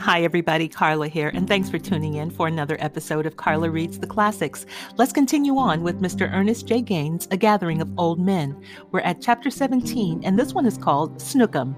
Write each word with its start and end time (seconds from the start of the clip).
Hi, 0.00 0.22
everybody. 0.22 0.66
Carla 0.66 1.08
here, 1.08 1.30
and 1.34 1.46
thanks 1.46 1.68
for 1.68 1.78
tuning 1.78 2.14
in 2.14 2.30
for 2.30 2.46
another 2.46 2.78
episode 2.80 3.26
of 3.26 3.36
Carla 3.36 3.68
Reads 3.68 3.98
the 3.98 4.06
Classics. 4.06 4.64
Let's 4.96 5.12
continue 5.12 5.58
on 5.58 5.82
with 5.82 6.00
Mr. 6.00 6.32
Ernest 6.32 6.66
J. 6.66 6.80
Gaines' 6.80 7.28
A 7.30 7.36
Gathering 7.36 7.82
of 7.82 7.92
Old 7.98 8.18
Men. 8.18 8.58
We're 8.92 9.00
at 9.00 9.20
chapter 9.20 9.50
17, 9.50 10.22
and 10.24 10.38
this 10.38 10.54
one 10.54 10.64
is 10.64 10.78
called 10.78 11.18
Snookum. 11.18 11.76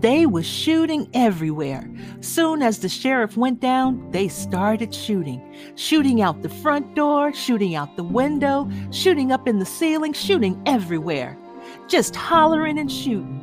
They 0.00 0.24
was 0.24 0.46
shooting 0.46 1.06
everywhere. 1.12 1.86
Soon 2.22 2.62
as 2.62 2.78
the 2.78 2.88
sheriff 2.88 3.36
went 3.36 3.60
down, 3.60 4.10
they 4.10 4.28
started 4.28 4.94
shooting. 4.94 5.54
Shooting 5.76 6.22
out 6.22 6.40
the 6.40 6.48
front 6.48 6.96
door, 6.96 7.34
shooting 7.34 7.74
out 7.74 7.94
the 7.98 8.04
window, 8.04 8.70
shooting 8.90 9.32
up 9.32 9.46
in 9.46 9.58
the 9.58 9.66
ceiling, 9.66 10.14
shooting 10.14 10.62
everywhere. 10.64 11.36
Just 11.88 12.16
hollering 12.16 12.78
and 12.78 12.90
shooting. 12.90 13.41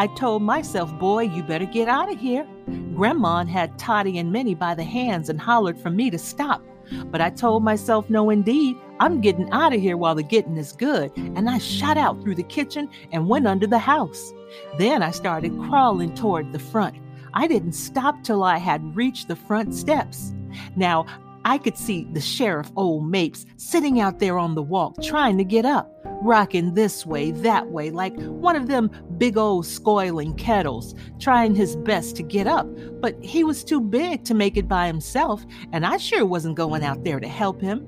I 0.00 0.06
told 0.06 0.40
myself, 0.40 0.98
boy, 0.98 1.24
you 1.24 1.42
better 1.42 1.66
get 1.66 1.86
out 1.86 2.10
of 2.10 2.18
here. 2.18 2.48
Grandma 2.94 3.44
had 3.44 3.78
Toddy 3.78 4.16
and 4.16 4.32
Minnie 4.32 4.54
by 4.54 4.74
the 4.74 4.82
hands 4.82 5.28
and 5.28 5.38
hollered 5.38 5.78
for 5.78 5.90
me 5.90 6.08
to 6.08 6.18
stop. 6.18 6.64
But 7.10 7.20
I 7.20 7.28
told 7.28 7.62
myself, 7.64 8.08
no, 8.08 8.30
indeed, 8.30 8.78
I'm 8.98 9.20
getting 9.20 9.50
out 9.50 9.74
of 9.74 9.80
here 9.82 9.98
while 9.98 10.14
the 10.14 10.22
getting 10.22 10.56
is 10.56 10.72
good. 10.72 11.14
And 11.18 11.50
I 11.50 11.58
shot 11.58 11.98
out 11.98 12.22
through 12.22 12.36
the 12.36 12.42
kitchen 12.42 12.88
and 13.12 13.28
went 13.28 13.46
under 13.46 13.66
the 13.66 13.78
house. 13.78 14.32
Then 14.78 15.02
I 15.02 15.10
started 15.10 15.52
crawling 15.68 16.14
toward 16.14 16.50
the 16.54 16.58
front. 16.58 16.96
I 17.34 17.46
didn't 17.46 17.72
stop 17.74 18.24
till 18.24 18.42
I 18.42 18.56
had 18.56 18.96
reached 18.96 19.28
the 19.28 19.36
front 19.36 19.74
steps. 19.74 20.32
Now, 20.76 21.04
I 21.44 21.58
could 21.58 21.76
see 21.76 22.06
the 22.12 22.20
sheriff, 22.20 22.70
old 22.76 23.08
Mapes, 23.08 23.46
sitting 23.56 24.00
out 24.00 24.18
there 24.18 24.38
on 24.38 24.54
the 24.54 24.62
walk 24.62 25.02
trying 25.02 25.38
to 25.38 25.44
get 25.44 25.64
up 25.64 25.90
rocking 26.22 26.74
this 26.74 27.06
way, 27.06 27.30
that 27.30 27.70
way, 27.70 27.90
like 27.90 28.14
one 28.16 28.56
of 28.56 28.66
them 28.66 28.90
big 29.18 29.36
old 29.36 29.64
scoiling 29.64 30.36
kettles, 30.36 30.94
trying 31.18 31.54
his 31.54 31.76
best 31.76 32.16
to 32.16 32.22
get 32.22 32.46
up. 32.46 32.68
But 33.00 33.22
he 33.22 33.44
was 33.44 33.64
too 33.64 33.80
big 33.80 34.24
to 34.24 34.34
make 34.34 34.56
it 34.56 34.68
by 34.68 34.86
himself, 34.86 35.44
and 35.72 35.86
I 35.86 35.96
sure 35.96 36.26
wasn't 36.26 36.56
going 36.56 36.84
out 36.84 37.04
there 37.04 37.20
to 37.20 37.28
help 37.28 37.60
him. 37.60 37.86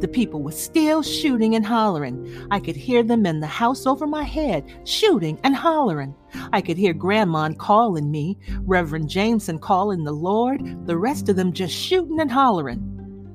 The 0.00 0.08
people 0.08 0.42
were 0.42 0.52
still 0.52 1.02
shooting 1.02 1.54
and 1.54 1.66
hollering. 1.66 2.46
I 2.50 2.58
could 2.58 2.76
hear 2.76 3.02
them 3.02 3.26
in 3.26 3.40
the 3.40 3.46
house 3.46 3.86
over 3.86 4.06
my 4.06 4.22
head, 4.22 4.64
shooting 4.84 5.38
and 5.44 5.54
hollering. 5.54 6.14
I 6.52 6.62
could 6.62 6.78
hear 6.78 6.94
Grandma 6.94 7.50
calling 7.52 8.10
me, 8.10 8.38
Reverend 8.62 9.10
Jameson 9.10 9.58
calling 9.58 10.04
the 10.04 10.12
Lord, 10.12 10.86
the 10.86 10.96
rest 10.96 11.28
of 11.28 11.36
them 11.36 11.52
just 11.52 11.74
shooting 11.74 12.18
and 12.18 12.30
hollering. 12.30 12.86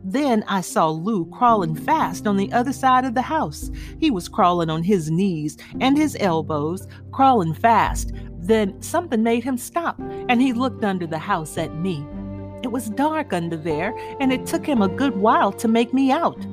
Then 0.04 0.44
I 0.48 0.62
saw 0.62 0.90
Lou 0.90 1.26
crawling 1.26 1.76
fast 1.76 2.26
on 2.26 2.38
the 2.38 2.52
other 2.52 2.74
side 2.74 3.06
of 3.06 3.14
the 3.14 3.22
house. 3.22 3.70
He 4.00 4.10
was 4.10 4.28
crawling 4.28 4.70
on 4.70 4.82
his 4.82 5.12
knees 5.12 5.58
and 5.82 5.96
his 5.96 6.18
elbows, 6.20 6.88
crawling 7.12 7.54
fast. 7.54 8.12
Then 8.40 8.82
something 8.82 9.22
made 9.22 9.44
him 9.44 9.58
stop, 9.58 10.00
and 10.00 10.42
he 10.42 10.54
looked 10.54 10.84
under 10.84 11.06
the 11.06 11.18
house 11.18 11.58
at 11.58 11.76
me. 11.76 12.06
It 12.64 12.72
was 12.72 12.90
dark 12.90 13.34
under 13.34 13.58
there, 13.58 13.96
and 14.20 14.34
it 14.34 14.46
took 14.46 14.66
him 14.66 14.82
a 14.82 14.88
good 14.88 15.16
while 15.16 15.52
to 15.54 15.68
make 15.68 15.94
me 15.94 16.12
out. 16.12 16.44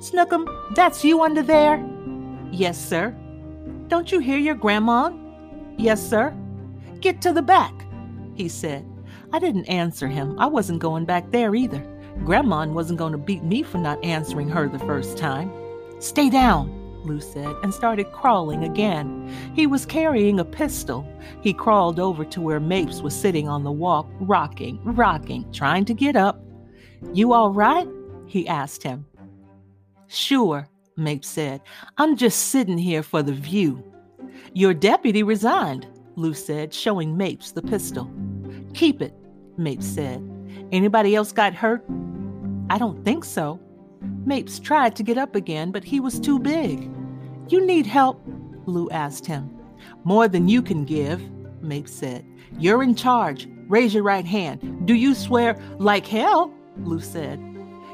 Snookum, 0.00 0.74
that's 0.74 1.04
you 1.04 1.22
under 1.22 1.42
there? 1.42 1.84
Yes, 2.50 2.82
sir. 2.82 3.14
Don't 3.88 4.10
you 4.10 4.18
hear 4.18 4.38
your 4.38 4.54
grandma? 4.54 5.12
Yes, 5.76 6.00
sir. 6.00 6.34
Get 7.00 7.20
to 7.20 7.34
the 7.34 7.42
back, 7.42 7.74
he 8.34 8.48
said. 8.48 8.86
I 9.30 9.38
didn't 9.38 9.66
answer 9.66 10.08
him. 10.08 10.38
I 10.38 10.46
wasn't 10.46 10.78
going 10.78 11.04
back 11.04 11.30
there 11.30 11.54
either. 11.54 11.86
Grandma 12.24 12.66
wasn't 12.66 12.98
going 12.98 13.12
to 13.12 13.18
beat 13.18 13.42
me 13.42 13.62
for 13.62 13.76
not 13.76 14.02
answering 14.02 14.48
her 14.48 14.68
the 14.68 14.78
first 14.78 15.18
time. 15.18 15.52
Stay 15.98 16.30
down, 16.30 16.70
Lou 17.04 17.20
said, 17.20 17.54
and 17.62 17.74
started 17.74 18.10
crawling 18.10 18.64
again. 18.64 19.30
He 19.54 19.66
was 19.66 19.84
carrying 19.84 20.40
a 20.40 20.46
pistol. 20.46 21.06
He 21.42 21.52
crawled 21.52 22.00
over 22.00 22.24
to 22.24 22.40
where 22.40 22.58
Mapes 22.58 23.02
was 23.02 23.14
sitting 23.14 23.48
on 23.48 23.64
the 23.64 23.72
walk, 23.72 24.08
rocking, 24.18 24.80
rocking, 24.82 25.52
trying 25.52 25.84
to 25.84 25.92
get 25.92 26.16
up. 26.16 26.42
You 27.12 27.34
all 27.34 27.50
right? 27.50 27.86
he 28.30 28.46
asked 28.46 28.84
him. 28.84 29.06
Sure, 30.10 30.68
Mapes 30.96 31.28
said. 31.28 31.60
I'm 31.96 32.16
just 32.16 32.48
sitting 32.48 32.78
here 32.78 33.04
for 33.04 33.22
the 33.22 33.32
view. 33.32 33.80
Your 34.54 34.74
deputy 34.74 35.22
resigned, 35.22 35.86
Lou 36.16 36.34
said, 36.34 36.74
showing 36.74 37.16
Mapes 37.16 37.52
the 37.52 37.62
pistol. 37.62 38.10
Keep 38.74 39.02
it, 39.02 39.14
Mapes 39.56 39.86
said. 39.86 40.20
Anybody 40.72 41.14
else 41.14 41.30
got 41.30 41.54
hurt? 41.54 41.84
I 42.70 42.76
don't 42.76 43.04
think 43.04 43.24
so. 43.24 43.60
Mapes 44.24 44.58
tried 44.58 44.96
to 44.96 45.04
get 45.04 45.16
up 45.16 45.36
again, 45.36 45.70
but 45.70 45.84
he 45.84 46.00
was 46.00 46.18
too 46.18 46.40
big. 46.40 46.90
You 47.48 47.64
need 47.64 47.86
help? 47.86 48.20
Lou 48.66 48.90
asked 48.90 49.26
him. 49.26 49.48
More 50.02 50.26
than 50.26 50.48
you 50.48 50.60
can 50.60 50.84
give, 50.84 51.22
Mapes 51.62 51.92
said. 51.92 52.26
You're 52.58 52.82
in 52.82 52.96
charge. 52.96 53.48
Raise 53.68 53.94
your 53.94 54.02
right 54.02 54.26
hand. 54.26 54.86
Do 54.88 54.94
you 54.94 55.14
swear 55.14 55.56
like 55.78 56.06
hell? 56.06 56.52
Lou 56.78 56.98
said. 56.98 57.40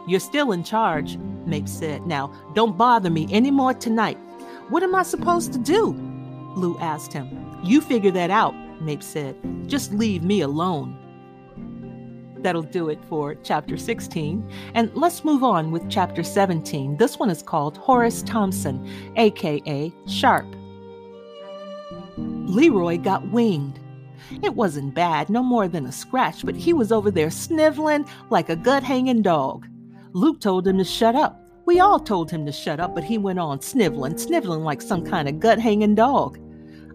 You're 0.08 0.20
still 0.20 0.52
in 0.52 0.64
charge, 0.64 1.18
Mapes 1.46 1.72
said. 1.72 2.06
Now, 2.06 2.32
don't 2.54 2.76
bother 2.76 3.10
me 3.10 3.26
any 3.30 3.50
more 3.50 3.74
tonight. 3.74 4.18
What 4.68 4.82
am 4.82 4.94
I 4.94 5.02
supposed 5.02 5.52
to 5.52 5.58
do? 5.58 5.92
Lou 6.56 6.78
asked 6.78 7.12
him. 7.12 7.28
You 7.62 7.80
figure 7.80 8.10
that 8.12 8.30
out, 8.30 8.54
Mape 8.80 9.02
said. 9.02 9.36
Just 9.66 9.92
leave 9.92 10.22
me 10.22 10.40
alone 10.40 10.98
that'll 12.46 12.62
do 12.62 12.88
it 12.88 13.04
for 13.08 13.34
chapter 13.34 13.76
16. 13.76 14.48
And 14.74 14.94
let's 14.94 15.24
move 15.24 15.42
on 15.42 15.72
with 15.72 15.90
chapter 15.90 16.22
17. 16.22 16.96
This 16.96 17.18
one 17.18 17.28
is 17.28 17.42
called 17.42 17.76
Horace 17.76 18.22
Thompson, 18.22 18.88
aka 19.16 19.92
Sharp. 20.06 20.46
Leroy 22.16 22.98
got 22.98 23.28
winged. 23.32 23.80
It 24.42 24.54
wasn't 24.54 24.94
bad, 24.94 25.28
no 25.28 25.42
more 25.42 25.66
than 25.66 25.86
a 25.86 25.92
scratch, 25.92 26.46
but 26.46 26.54
he 26.54 26.72
was 26.72 26.92
over 26.92 27.10
there 27.10 27.30
sniveling 27.30 28.06
like 28.30 28.48
a 28.48 28.56
gut 28.56 28.84
hanging 28.84 29.22
dog. 29.22 29.66
Luke 30.16 30.40
told 30.40 30.66
him 30.66 30.78
to 30.78 30.84
shut 30.84 31.14
up. 31.14 31.38
We 31.66 31.78
all 31.78 32.00
told 32.00 32.30
him 32.30 32.46
to 32.46 32.52
shut 32.52 32.80
up, 32.80 32.94
but 32.94 33.04
he 33.04 33.18
went 33.18 33.38
on 33.38 33.60
sniveling, 33.60 34.16
sniveling 34.16 34.62
like 34.62 34.80
some 34.80 35.04
kind 35.04 35.28
of 35.28 35.40
gut 35.40 35.58
hanging 35.58 35.94
dog. 35.94 36.38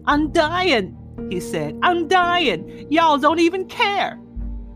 I'm 0.06 0.32
dying, 0.32 0.96
he 1.30 1.38
said. 1.38 1.78
I'm 1.82 2.08
dying. 2.08 2.90
Y'all 2.90 3.18
don't 3.18 3.38
even 3.38 3.66
care. 3.66 4.20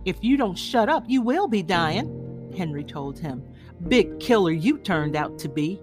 If 0.05 0.23
you 0.23 0.37
don't 0.37 0.57
shut 0.57 0.89
up, 0.89 1.03
you 1.09 1.23
will 1.23 1.49
be 1.49 1.65
dying, 1.65 2.53
Henry 2.57 2.85
told 2.85 3.19
him. 3.19 3.43
Big 3.89 4.21
killer 4.21 4.53
you 4.53 4.79
turned 4.79 5.17
out 5.17 5.41
to 5.41 5.49
be. 5.49 5.81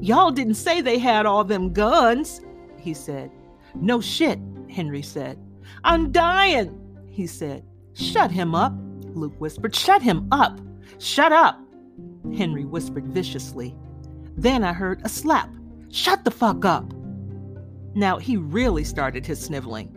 Y'all 0.00 0.30
didn't 0.30 0.54
say 0.54 0.80
they 0.80 0.96
had 0.96 1.26
all 1.26 1.44
them 1.44 1.70
guns, 1.70 2.40
he 2.78 2.94
said. 2.94 3.30
No 3.74 4.00
shit, 4.00 4.38
Henry 4.70 5.02
said. 5.02 5.38
I'm 5.84 6.12
dying, 6.12 6.80
he 7.10 7.26
said. 7.26 7.62
Shut 7.92 8.30
him 8.30 8.54
up, 8.54 8.72
Luke 9.12 9.38
whispered. 9.38 9.74
Shut 9.74 10.00
him 10.00 10.28
up. 10.32 10.58
Shut 10.98 11.30
up, 11.30 11.60
Henry 12.36 12.64
whispered 12.64 13.06
viciously. 13.06 13.76
Then 14.36 14.64
I 14.64 14.72
heard 14.72 15.00
a 15.04 15.08
slap. 15.08 15.50
Shut 15.90 16.24
the 16.24 16.30
fuck 16.30 16.64
up. 16.64 16.92
Now 17.94 18.18
he 18.18 18.36
really 18.36 18.84
started 18.84 19.26
his 19.26 19.40
sniveling. 19.40 19.96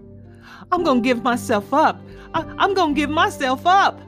I'm 0.72 0.84
gonna 0.84 1.02
give 1.02 1.24
myself 1.24 1.74
up. 1.74 2.02
I- 2.34 2.46
I'm 2.58 2.74
gonna 2.74 2.94
give 2.94 3.10
myself 3.10 3.66
up. 3.66 4.00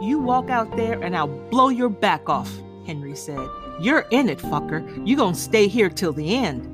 You 0.00 0.18
walk 0.18 0.48
out 0.48 0.76
there 0.76 1.02
and 1.02 1.16
I'll 1.16 1.26
blow 1.50 1.68
your 1.68 1.88
back 1.88 2.28
off, 2.28 2.50
Henry 2.86 3.14
said. 3.14 3.46
You're 3.80 4.06
in 4.10 4.28
it, 4.28 4.38
fucker. 4.38 5.06
You 5.06 5.16
gonna 5.16 5.34
stay 5.34 5.66
here 5.66 5.90
till 5.90 6.12
the 6.12 6.36
end. 6.36 6.66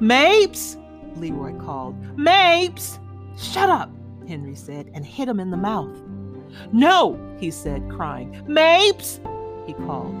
Mapes, 0.00 0.76
Leroy 1.16 1.54
called. 1.58 1.96
Mapes! 2.18 2.98
Shut 3.36 3.70
up, 3.70 3.90
Henry 4.26 4.54
said, 4.54 4.90
and 4.94 5.04
hit 5.04 5.28
him 5.28 5.40
in 5.40 5.50
the 5.50 5.56
mouth. 5.56 5.96
No, 6.72 7.18
he 7.38 7.50
said, 7.50 7.88
crying. 7.90 8.42
Mapes! 8.46 9.20
He 9.66 9.74
called. 9.74 10.14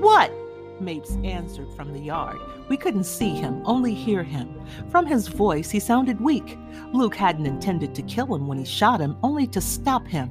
What? 0.00 0.32
Mapes 0.80 1.16
answered 1.24 1.68
from 1.74 1.92
the 1.92 2.00
yard. 2.00 2.38
We 2.68 2.76
couldn't 2.76 3.04
see 3.04 3.30
him, 3.30 3.62
only 3.64 3.94
hear 3.94 4.22
him. 4.22 4.60
From 4.90 5.06
his 5.06 5.28
voice, 5.28 5.70
he 5.70 5.80
sounded 5.80 6.20
weak. 6.20 6.58
Luke 6.92 7.14
hadn't 7.14 7.46
intended 7.46 7.94
to 7.94 8.02
kill 8.02 8.34
him 8.34 8.46
when 8.46 8.58
he 8.58 8.64
shot 8.64 9.00
him, 9.00 9.16
only 9.22 9.46
to 9.48 9.60
stop 9.60 10.06
him. 10.06 10.28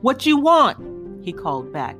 What 0.00 0.26
you 0.26 0.36
want? 0.38 1.24
he 1.24 1.32
called 1.32 1.72
back. 1.72 1.96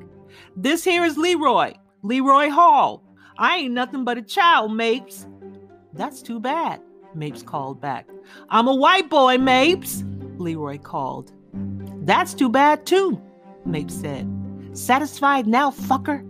This 0.57 0.85
here 0.85 1.05
is 1.05 1.17
Leroy, 1.17 1.75
Leroy 2.03 2.49
Hall. 2.49 3.03
I 3.39 3.59
ain't 3.59 3.75
nothing 3.75 4.05
but 4.05 4.19
a 4.19 4.23
child, 4.23 4.73
Mapes. 4.73 5.27
That's 5.93 6.23
too 6.23 6.41
bad, 6.41 6.81
Mapes 7.15 7.43
called 7.43 7.81
back. 7.81 8.09
I'm 8.51 8.69
a 8.69 8.75
white 8.75 9.11
boy, 9.11 9.39
Mapes, 9.39 10.05
Leroy 10.39 10.79
called. 10.79 11.33
That's 12.03 12.35
too 12.35 12.49
bad, 12.49 12.87
too, 12.87 13.21
Mapes 13.65 13.95
said. 13.95 14.27
Satisfied 14.77 15.47
now, 15.47 15.71
fucker? 15.71 16.23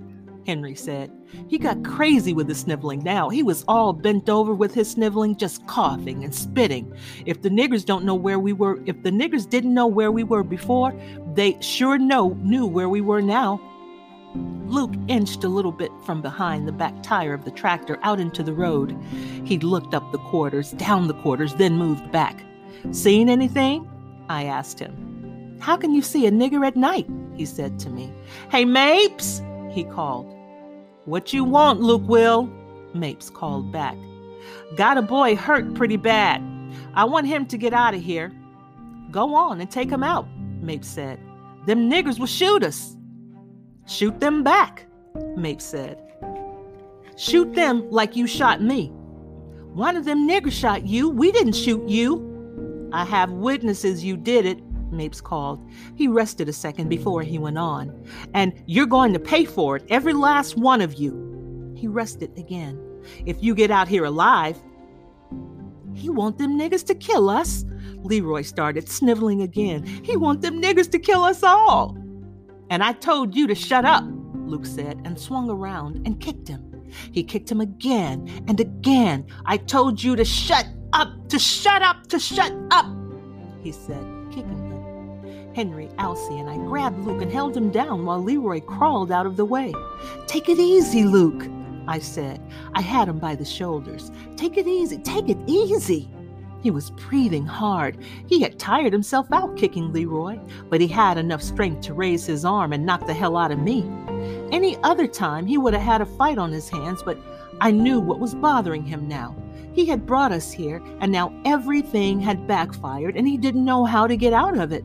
Henry 0.47 0.77
said. 0.77 1.11
He 1.49 1.59
got 1.59 1.83
crazy 1.83 2.33
with 2.33 2.47
the 2.47 2.55
sniveling 2.55 3.03
now. 3.03 3.29
He 3.29 3.43
was 3.43 3.65
all 3.67 3.93
bent 3.93 4.29
over 4.29 4.55
with 4.55 4.73
his 4.73 4.89
sniveling, 4.89 5.37
just 5.37 5.67
coughing 5.67 6.23
and 6.23 6.33
spitting. 6.33 6.97
If 7.27 7.43
the 7.43 7.51
niggers 7.51 7.85
don't 7.85 8.05
know 8.05 8.15
where 8.15 8.39
we 8.39 8.53
were, 8.53 8.81
if 8.87 9.03
the 9.03 9.11
niggers 9.11 9.49
didn't 9.51 9.75
know 9.75 9.89
where 9.89 10.13
we 10.13 10.23
were 10.23 10.45
before, 10.45 10.95
they 11.35 11.61
sure 11.61 11.99
know 11.99 12.35
knew 12.41 12.67
where 12.67 12.89
we 12.89 13.01
were 13.01 13.21
now. 13.21 13.61
Luke 14.67 14.95
inched 15.09 15.43
a 15.43 15.49
little 15.49 15.73
bit 15.73 15.91
from 16.05 16.23
behind 16.23 16.69
the 16.69 16.73
back 16.73 17.03
tire 17.03 17.35
of 17.35 17.45
the 17.45 17.51
tractor 17.51 17.99
out 18.03 18.21
into 18.21 18.45
the 18.45 18.53
road. 18.53 18.97
He 19.45 19.59
looked 19.59 19.95
up 19.95 20.13
the 20.13 20.19
quarters, 20.19 20.71
down 20.73 21.09
the 21.09 21.15
quarters, 21.15 21.55
then 21.55 21.77
moved 21.77 22.13
back. 22.13 22.45
Seen 22.93 23.29
anything? 23.29 23.89
I 24.29 24.45
asked 24.45 24.79
him. 24.79 25.59
How 25.61 25.77
can 25.77 25.93
you 25.93 26.03
see 26.03 26.27
a 26.27 26.31
nigger 26.31 26.65
at 26.65 26.77
night? 26.77 27.09
He 27.37 27.45
said 27.45 27.79
to 27.81 27.91
me. 27.91 28.13
Hey, 28.51 28.65
Mapes, 28.65 29.43
he 29.71 29.85
called. 29.85 30.27
What 31.05 31.33
you 31.33 31.45
want, 31.45 31.81
Luke 31.81 32.09
Will? 32.09 32.51
Mapes 32.95 33.31
called 33.31 33.71
back. 33.71 33.97
Got 34.77 34.99
a 34.99 35.03
boy 35.03 35.37
hurt 35.37 35.75
pretty 35.75 35.97
bad. 35.97 36.43
I 36.95 37.05
want 37.05 37.27
him 37.27 37.47
to 37.47 37.59
get 37.59 37.73
out 37.73 37.95
of 37.95 38.03
here. 38.03 38.33
Go 39.11 39.35
on 39.35 39.61
and 39.61 39.71
take 39.71 39.91
him 39.91 40.03
out, 40.03 40.27
Mapes 40.61 40.89
said. 40.89 41.21
Them 41.67 41.91
niggers 41.91 42.19
will 42.19 42.27
shoot 42.27 42.63
us. 42.63 42.97
Shoot 43.87 44.19
them 44.19 44.43
back, 44.43 44.87
Mapes 45.37 45.65
said. 45.65 46.03
Shoot 47.17 47.55
them 47.55 47.89
like 47.91 48.17
you 48.17 48.27
shot 48.27 48.63
me. 48.63 48.89
One 49.73 49.97
of 49.97 50.05
them 50.05 50.29
niggers 50.29 50.53
shot 50.53 50.87
you. 50.87 51.09
We 51.09 51.33
didn't 51.33 51.55
shoot 51.55 51.87
you. 51.89 52.91
I 52.93 53.05
have 53.05 53.31
witnesses 53.31 54.05
you 54.05 54.17
did 54.17 54.47
it, 54.47 54.59
Mapes 54.97 55.21
called. 55.21 55.65
He 55.95 56.09
rested 56.09 56.49
a 56.49 56.53
second 56.53 56.89
before 56.89 57.23
he 57.23 57.39
went 57.39 57.59
on. 57.59 58.07
And 58.35 58.53
you're 58.67 58.87
going 58.87 59.13
to 59.13 59.19
pay 59.19 59.45
for 59.45 59.77
it, 59.77 59.85
every 59.89 60.13
last 60.13 60.57
one 60.57 60.81
of 60.81 60.95
you. 60.95 61.75
He 61.77 61.87
rested 61.87 62.37
again. 62.39 62.81
If 63.25 63.43
you 63.43 63.55
get 63.55 63.71
out 63.71 63.89
here 63.89 64.05
alive, 64.05 64.59
he 65.95 66.09
want 66.11 66.39
them 66.39 66.59
niggers 66.59 66.85
to 66.87 66.95
kill 66.95 67.31
us. 67.31 67.65
Leroy 68.03 68.43
started 68.43 68.89
sniveling 68.89 69.43
again. 69.43 69.85
He 69.85 70.17
want 70.17 70.43
them 70.43 70.61
niggers 70.61 70.91
to 70.93 70.99
kill 70.99 71.25
us 71.25 71.43
all. 71.43 71.97
And 72.71 72.83
I 72.83 72.93
told 72.93 73.35
you 73.35 73.47
to 73.47 73.55
shut 73.55 73.85
up, 73.85 74.05
Luke 74.35 74.67
said, 74.67 75.01
and 75.05 75.19
swung 75.19 75.49
around 75.49 76.07
and 76.07 76.21
kicked 76.21 76.49
him. 76.49 76.63
He 77.13 77.23
kicked 77.23 77.51
him 77.51 77.61
again 77.61 78.29
and 78.49 78.61
again. 78.61 79.27
I 79.45 79.57
told 79.57 80.03
you 80.03 80.17
to 80.17 80.25
shut 80.25 80.67
up, 80.93 81.29
to 81.29 81.39
shut 81.39 81.83
up, 81.83 82.07
to 82.09 82.19
shut 82.19 82.53
up, 82.71 82.87
he 83.63 83.73
said, 83.73 84.05
kicking. 84.31 84.66
Henry, 85.57 85.89
Elsie, 85.97 86.39
and 86.39 86.51
I 86.51 86.59
grabbed 86.59 86.99
Luke 87.07 87.23
and 87.23 87.33
held 87.33 87.57
him 87.57 87.71
down 87.71 88.05
while 88.05 88.23
Leroy 88.23 88.61
crawled 88.61 89.11
out 89.11 89.25
of 89.25 89.39
the 89.39 89.45
way. 89.47 89.73
Take 90.27 90.51
it 90.51 90.59
easy, 90.59 91.05
Luke, 91.05 91.49
I 91.89 91.99
said. 91.99 92.43
I 92.75 92.83
had 92.83 93.09
him 93.09 93.19
by 93.19 93.37
the 93.37 93.45
shoulders. 93.47 94.13
Take 94.37 94.59
it 94.59 94.67
easy, 94.67 94.99
take 94.99 95.31
it 95.31 95.39
easy. 95.47 96.11
He 96.63 96.71
was 96.71 96.91
breathing 96.91 97.47
hard. 97.47 97.97
He 98.27 98.43
had 98.43 98.59
tired 98.59 98.93
himself 98.93 99.33
out 99.33 99.57
kicking 99.57 99.95
Leroy, 99.95 100.39
but 100.69 100.83
he 100.83 100.89
had 100.89 101.17
enough 101.17 101.41
strength 101.41 101.81
to 101.87 101.95
raise 101.95 102.27
his 102.27 102.45
arm 102.45 102.75
and 102.75 102.85
knock 102.85 103.07
the 103.07 103.15
hell 103.15 103.39
out 103.39 103.51
of 103.51 103.59
me. 103.59 103.91
Any 104.53 104.77
other 104.83 105.07
time, 105.07 105.47
he 105.47 105.57
would 105.57 105.73
have 105.73 105.83
had 105.83 106.03
a 106.03 106.07
fight 106.07 106.37
on 106.37 106.53
his 106.53 106.69
hands, 106.69 107.03
but 107.03 107.17
I 107.63 107.71
knew 107.71 107.99
what 107.99 108.21
was 108.21 108.35
bothering 108.35 108.85
him 108.85 109.09
now. 109.09 109.35
He 109.73 109.87
had 109.87 110.05
brought 110.05 110.33
us 110.33 110.53
here, 110.53 110.83
and 111.01 111.11
now 111.11 111.33
everything 111.47 112.21
had 112.21 112.47
backfired, 112.47 113.17
and 113.17 113.27
he 113.27 113.39
didn't 113.39 113.65
know 113.65 113.87
how 113.87 114.07
to 114.07 114.19
get 114.19 114.35
out 114.35 114.59
of 114.59 114.71
it. 114.71 114.85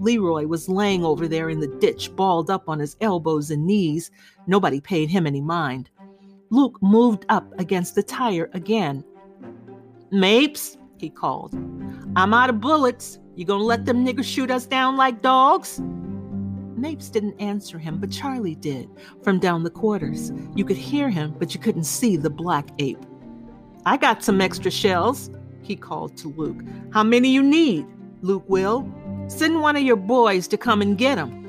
Leroy 0.00 0.46
was 0.46 0.68
laying 0.68 1.04
over 1.04 1.26
there 1.26 1.50
in 1.50 1.60
the 1.60 1.66
ditch, 1.66 2.14
balled 2.14 2.50
up 2.50 2.68
on 2.68 2.78
his 2.78 2.96
elbows 3.00 3.50
and 3.50 3.66
knees. 3.66 4.10
Nobody 4.46 4.80
paid 4.80 5.08
him 5.08 5.26
any 5.26 5.40
mind. 5.40 5.90
Luke 6.50 6.78
moved 6.80 7.26
up 7.28 7.52
against 7.58 7.94
the 7.94 8.02
tire 8.02 8.50
again. 8.54 9.04
Mapes, 10.10 10.78
he 10.96 11.10
called, 11.10 11.54
I'm 12.16 12.32
out 12.32 12.50
of 12.50 12.60
bullets. 12.60 13.18
You 13.36 13.44
gonna 13.44 13.62
let 13.62 13.84
them 13.84 14.04
niggers 14.04 14.24
shoot 14.24 14.50
us 14.50 14.66
down 14.66 14.96
like 14.96 15.22
dogs? 15.22 15.80
Mapes 16.76 17.10
didn't 17.10 17.40
answer 17.40 17.78
him, 17.78 17.98
but 17.98 18.10
Charlie 18.10 18.54
did, 18.54 18.88
from 19.22 19.38
down 19.38 19.64
the 19.64 19.70
quarters. 19.70 20.32
You 20.54 20.64
could 20.64 20.76
hear 20.76 21.10
him, 21.10 21.34
but 21.38 21.54
you 21.54 21.60
couldn't 21.60 21.84
see 21.84 22.16
the 22.16 22.30
black 22.30 22.68
ape. 22.78 23.04
I 23.84 23.96
got 23.96 24.22
some 24.22 24.40
extra 24.40 24.70
shells, 24.70 25.30
he 25.62 25.76
called 25.76 26.16
to 26.18 26.28
Luke. 26.28 26.62
How 26.92 27.02
many 27.02 27.28
you 27.28 27.42
need? 27.42 27.86
Luke 28.22 28.44
Will. 28.48 28.90
Send 29.28 29.60
one 29.60 29.76
of 29.76 29.82
your 29.82 29.96
boys 29.96 30.48
to 30.48 30.56
come 30.56 30.82
and 30.82 30.96
get 30.96 31.18
'em. 31.18 31.44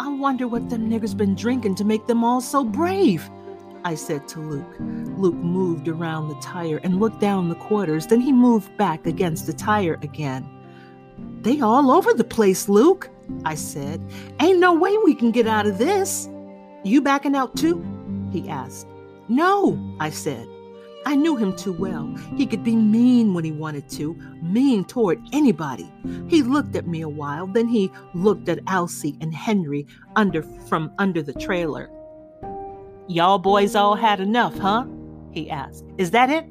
I 0.00 0.08
wonder 0.08 0.46
what 0.46 0.68
them 0.68 0.90
niggers 0.90 1.16
been 1.16 1.34
drinking 1.34 1.76
to 1.76 1.84
make 1.84 2.06
them 2.06 2.24
all 2.24 2.40
so 2.40 2.64
brave, 2.64 3.30
I 3.84 3.94
said 3.94 4.26
to 4.28 4.40
Luke. 4.40 4.74
Luke 5.16 5.36
moved 5.36 5.86
around 5.86 6.28
the 6.28 6.34
tire 6.40 6.80
and 6.82 6.98
looked 6.98 7.20
down 7.20 7.48
the 7.48 7.54
quarters, 7.54 8.08
then 8.08 8.20
he 8.20 8.32
moved 8.32 8.76
back 8.76 9.06
against 9.06 9.46
the 9.46 9.52
tire 9.52 9.98
again. 10.02 10.44
They 11.42 11.60
all 11.60 11.92
over 11.92 12.12
the 12.12 12.24
place, 12.24 12.68
Luke. 12.68 13.08
I 13.44 13.54
said. 13.54 14.00
Ain't 14.40 14.58
no 14.58 14.74
way 14.74 14.96
we 15.04 15.14
can 15.14 15.30
get 15.30 15.46
out 15.46 15.66
of 15.66 15.78
this. 15.78 16.28
You 16.82 17.00
backing 17.00 17.36
out 17.36 17.56
too? 17.56 17.84
He 18.32 18.48
asked. 18.48 18.86
No, 19.28 19.78
I 20.00 20.10
said. 20.10 20.46
I 21.06 21.14
knew 21.14 21.36
him 21.36 21.54
too 21.54 21.72
well. 21.72 22.12
He 22.36 22.46
could 22.46 22.64
be 22.64 22.74
mean 22.74 23.32
when 23.32 23.44
he 23.44 23.52
wanted 23.52 23.88
to, 23.90 24.14
mean 24.42 24.84
toward 24.84 25.22
anybody. 25.32 25.88
He 26.26 26.42
looked 26.42 26.74
at 26.74 26.88
me 26.88 27.00
a 27.00 27.08
while, 27.08 27.46
then 27.46 27.68
he 27.68 27.92
looked 28.12 28.48
at 28.48 28.58
Elsie 28.66 29.16
and 29.20 29.32
Henry 29.32 29.86
under 30.16 30.42
from 30.42 30.90
under 30.98 31.22
the 31.22 31.32
trailer. 31.32 31.88
Y'all 33.06 33.38
boys 33.38 33.76
all 33.76 33.94
had 33.94 34.18
enough, 34.18 34.58
huh? 34.58 34.84
He 35.30 35.48
asked. 35.48 35.84
Is 35.96 36.10
that 36.10 36.28
it? 36.28 36.44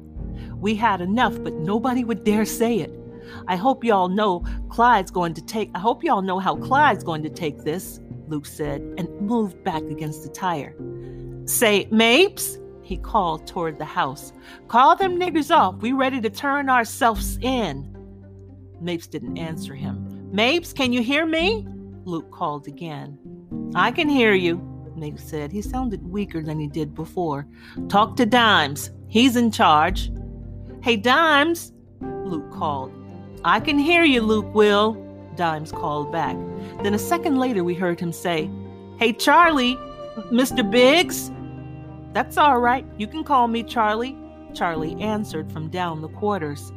We 0.56 0.74
had 0.74 1.02
enough, 1.02 1.34
but 1.42 1.52
nobody 1.52 2.02
would 2.02 2.24
dare 2.24 2.46
say 2.46 2.78
it. 2.78 2.90
I 3.48 3.56
hope 3.56 3.84
y'all 3.84 4.08
know 4.08 4.42
Clyde's 4.70 5.10
going 5.10 5.34
to 5.34 5.44
take, 5.44 5.70
I 5.74 5.80
hope 5.80 6.02
y'all 6.02 6.22
know 6.22 6.38
how 6.38 6.56
Clyde's 6.56 7.04
going 7.04 7.22
to 7.24 7.28
take 7.28 7.64
this, 7.64 8.00
Luke 8.28 8.46
said, 8.46 8.80
and 8.96 9.08
moved 9.20 9.62
back 9.64 9.82
against 9.82 10.22
the 10.22 10.30
tire. 10.30 10.74
Say, 11.44 11.88
Mapes, 11.90 12.58
he 12.86 12.96
called 12.96 13.48
toward 13.48 13.78
the 13.78 13.84
house. 13.84 14.32
Call 14.68 14.94
them 14.94 15.18
niggers 15.18 15.54
off. 15.54 15.74
We 15.82 15.92
ready 15.92 16.20
to 16.20 16.30
turn 16.30 16.70
ourselves 16.70 17.36
in. 17.42 17.92
Mapes 18.80 19.08
didn't 19.08 19.38
answer 19.38 19.74
him. 19.74 20.30
Mapes, 20.32 20.72
can 20.72 20.92
you 20.92 21.02
hear 21.02 21.26
me? 21.26 21.66
Luke 22.04 22.30
called 22.30 22.68
again. 22.68 23.18
I 23.74 23.90
can 23.90 24.08
hear 24.08 24.34
you, 24.34 24.58
Mapes 24.94 25.24
said. 25.24 25.50
He 25.50 25.62
sounded 25.62 26.08
weaker 26.08 26.42
than 26.42 26.60
he 26.60 26.68
did 26.68 26.94
before. 26.94 27.48
Talk 27.88 28.14
to 28.16 28.26
Dimes. 28.26 28.92
He's 29.08 29.34
in 29.34 29.50
charge. 29.50 30.12
Hey, 30.80 30.96
Dimes, 30.96 31.72
Luke 32.00 32.52
called. 32.52 32.92
I 33.44 33.58
can 33.58 33.78
hear 33.80 34.04
you, 34.04 34.20
Luke 34.20 34.54
Will, 34.54 34.94
Dimes 35.34 35.72
called 35.72 36.12
back. 36.12 36.36
Then 36.84 36.94
a 36.94 37.00
second 37.00 37.38
later, 37.38 37.64
we 37.64 37.74
heard 37.74 37.98
him 37.98 38.12
say, 38.12 38.48
Hey, 38.98 39.12
Charlie, 39.12 39.76
Mr. 40.30 40.68
Biggs? 40.68 41.32
That's 42.16 42.38
all 42.38 42.60
right. 42.60 42.86
You 42.96 43.06
can 43.06 43.24
call 43.24 43.46
me 43.46 43.62
Charlie, 43.62 44.16
Charlie 44.54 44.98
answered 45.02 45.52
from 45.52 45.68
down 45.68 46.00
the 46.00 46.08
quarters. 46.08 46.72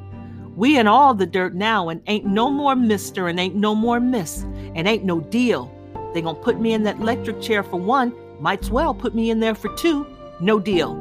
We 0.58 0.78
in 0.78 0.86
all 0.86 1.13
the 1.13 1.25
dirt 1.25 1.56
now, 1.56 1.88
and 1.88 2.02
ain't 2.08 2.25
no 2.25 2.50
more 2.50 2.75
mister, 2.75 3.30
and 3.30 3.40
ain't 3.40 3.56
no 3.56 3.74
more 3.74 4.02
miss, 4.02 4.44
and 4.75 4.86
ain't 4.86 5.06
no 5.06 5.22
deal. 5.22 5.74
They 6.13 6.22
gonna 6.22 6.38
put 6.38 6.60
me 6.60 6.74
in 6.74 6.84
that 6.84 7.00
electric 7.00 7.40
chair 7.40 7.63
for 7.63 7.80
one, 7.80 8.13
might's 8.42 8.70
well 8.70 8.94
put 8.94 9.16
me 9.16 9.30
in 9.30 9.40
there 9.40 9.56
for 9.56 9.74
two. 9.78 10.06
No 10.42 10.60
deal. 10.60 10.96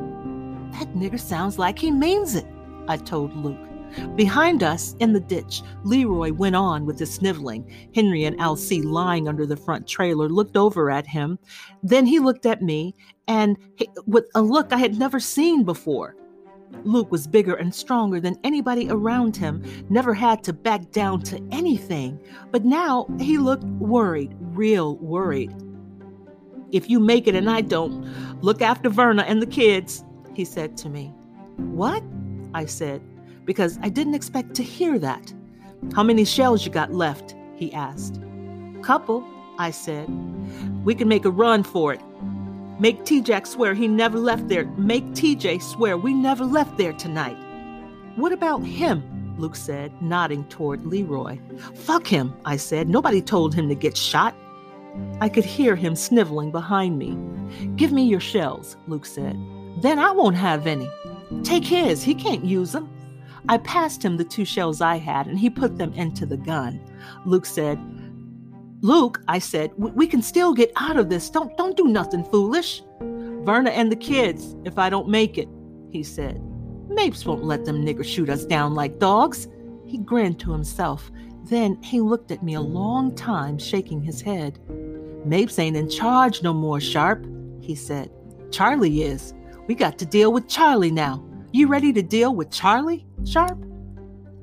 That 0.75 0.95
nigger 0.95 1.19
sounds 1.19 1.59
like 1.59 1.77
he 1.77 1.91
means 1.91 2.37
it, 2.37 2.47
I 2.87 2.97
told 2.97 3.35
Luke. 3.35 3.68
Behind 4.15 4.63
us, 4.63 4.95
in 5.01 5.13
the 5.13 5.21
ditch, 5.21 5.63
Leroy 5.85 6.33
went 6.33 6.57
on 6.57 6.87
with 6.87 6.99
his 6.99 7.13
sniveling. 7.13 7.71
Henry 7.95 8.25
and 8.25 8.41
Elsie, 8.41 8.83
lying 8.83 9.29
under 9.29 9.47
the 9.47 9.57
front 9.57 9.87
trailer, 9.87 10.29
looked 10.29 10.57
over 10.57 10.91
at 10.91 11.07
him. 11.07 11.39
Then 11.83 12.07
he 12.07 12.19
looked 12.19 12.47
at 12.47 12.63
me, 12.63 12.95
and 13.27 13.57
he, 13.77 13.89
with 14.07 14.27
a 14.35 14.43
look 14.43 14.73
I 14.73 14.79
had 14.79 14.99
never 14.99 15.21
seen 15.21 15.65
before. 15.65 16.17
Luke 16.85 17.11
was 17.11 17.27
bigger 17.27 17.55
and 17.55 17.75
stronger 17.75 18.21
than 18.21 18.39
anybody 18.45 18.89
around 18.91 19.37
him, 19.37 19.63
never 19.89 20.15
had 20.15 20.45
to 20.45 20.53
back 20.53 20.91
down 20.91 21.23
to 21.23 21.43
anything. 21.51 22.21
But 22.51 22.65
now 22.65 23.07
he 23.19 23.39
looked 23.39 23.65
worried, 23.65 24.37
real 24.41 24.97
worried. 24.97 25.55
If 26.71 26.91
you 26.91 27.01
make 27.01 27.27
it 27.27 27.35
and 27.35 27.49
I 27.49 27.63
don't, 27.63 28.07
look 28.43 28.61
after 28.61 28.91
Verna 28.91 29.23
and 29.23 29.41
the 29.41 29.47
kids, 29.47 30.05
he 30.35 30.45
said 30.45 30.77
to 30.79 30.89
me. 30.89 31.07
What? 31.57 32.03
I 32.55 32.67
said 32.67 33.03
because 33.49 33.79
I 33.81 33.89
didn't 33.89 34.13
expect 34.13 34.55
to 34.57 34.63
hear 34.63 34.99
that. 34.99 35.33
How 35.95 36.03
many 36.03 36.27
shells 36.27 36.67
you 36.67 36.71
got 36.71 36.93
left? 36.93 37.35
he 37.57 37.73
asked. 37.73 38.21
Couple, 38.83 39.27
I 39.59 39.71
said. 39.71 40.07
We 40.85 40.95
can 40.95 41.09
make 41.09 41.25
a 41.25 41.31
run 41.31 41.63
for 41.63 41.95
it. 41.95 42.03
Make 42.79 43.05
TJ 43.05 43.25
Jack 43.25 43.47
swear 43.47 43.73
he 43.73 43.89
never 43.89 44.19
left 44.19 44.49
there. 44.49 44.67
Make 44.77 45.05
TJ 45.13 45.63
swear 45.63 45.97
we 45.97 46.13
never 46.13 46.45
left 46.45 46.77
there 46.77 46.93
tonight. 46.93 47.39
What 48.17 48.33
about 48.33 48.63
him? 48.63 49.03
Luke 49.39 49.57
said, 49.57 49.93
nodding 50.03 50.45
toward 50.51 50.85
Leroy. 50.85 51.39
Fuck 51.75 52.07
him, 52.07 52.37
I 52.45 52.59
said. 52.59 52.91
Nobody 52.91 53.23
told 53.23 53.55
him 53.55 53.71
to 53.71 53.75
get 53.75 53.97
shot. 53.97 54.35
I 55.23 55.31
could 55.31 55.47
hear 55.47 55.75
him 55.75 55.97
sniveling 55.97 56.51
behind 56.51 56.99
me. 56.99 57.17
Give 57.77 57.93
me 57.93 58.05
your 58.05 58.21
shells, 58.21 58.77
Luke 58.89 59.07
said. 59.07 59.39
Then 59.81 59.99
I 59.99 60.11
won't 60.11 60.37
have 60.37 60.67
any. 60.67 60.91
Take 61.45 61.65
his, 61.65 62.03
he 62.03 62.15
can't 62.15 62.45
use 62.45 62.73
them. 62.73 62.91
I 63.49 63.59
passed 63.59 64.05
him 64.05 64.17
the 64.17 64.25
two 64.25 64.45
shells 64.45 64.81
I 64.81 64.99
had, 64.99 65.27
and 65.27 65.39
he 65.39 65.49
put 65.49 65.79
them 65.79 65.93
into 65.95 66.27
the 66.27 66.37
gun. 66.37 66.81
Luke 67.25 67.47
said, 67.47 67.79
Luke, 68.81 69.23
I 69.27 69.39
said, 69.39 69.73
we 69.77 70.07
can 70.07 70.23
still 70.23 70.55
get 70.55 70.71
out 70.77 70.97
of 70.97 71.09
this. 71.09 71.31
Don't, 71.31 71.57
don't 71.57 71.77
do 71.77 71.89
nothing 71.89 72.23
foolish. 72.25 72.83
Verna 73.01 73.71
and 73.71 73.91
the 73.91 73.97
kids, 73.97 74.55
if 74.65 74.79
I 74.79 74.91
don't 74.91 75.09
make 75.09 75.39
it, 75.39 75.49
he 75.91 76.03
said. 76.03 76.41
Mapes 76.89 77.25
won't 77.25 77.45
let 77.45 77.65
them 77.65 77.85
niggers 77.85 78.05
shoot 78.05 78.29
us 78.29 78.45
down 78.45 78.75
like 78.75 78.99
dogs. 78.99 79.49
He 79.87 79.99
grinned 79.99 80.39
to 80.41 80.53
himself. 80.53 81.11
Then 81.45 81.83
he 81.83 82.01
looked 82.01 82.31
at 82.31 82.43
me 82.43 82.55
a 82.55 82.61
long 82.61 83.15
time, 83.15 83.59
shaking 83.59 84.03
his 84.03 84.21
head. 84.21 84.59
Mapes 85.25 85.59
ain't 85.59 85.77
in 85.77 85.89
charge 85.89 86.43
no 86.43 86.53
more, 86.53 86.81
Sharp, 86.81 87.27
he 87.61 87.75
said. 87.75 88.11
Charlie 88.51 89.03
is. 89.03 89.35
We 89.67 89.75
got 89.75 89.99
to 89.99 90.07
deal 90.07 90.33
with 90.33 90.49
Charlie 90.49 90.91
now. 90.91 91.25
You 91.53 91.67
ready 91.67 91.93
to 91.95 92.03
deal 92.03 92.35
with 92.35 92.51
Charlie, 92.51 93.07
Sharp? 93.25 93.59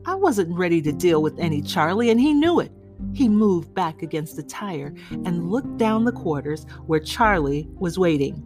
I 0.05 0.15
wasn't 0.15 0.55
ready 0.55 0.81
to 0.83 0.91
deal 0.91 1.21
with 1.21 1.39
any 1.39 1.61
Charlie, 1.61 2.09
and 2.09 2.19
he 2.19 2.33
knew 2.33 2.59
it. 2.59 2.71
He 3.13 3.27
moved 3.27 3.73
back 3.73 4.01
against 4.01 4.35
the 4.35 4.43
tire 4.43 4.93
and 5.11 5.49
looked 5.49 5.77
down 5.77 6.05
the 6.05 6.11
quarters 6.11 6.65
where 6.85 6.99
Charlie 6.99 7.67
was 7.79 7.97
waiting. 7.97 8.43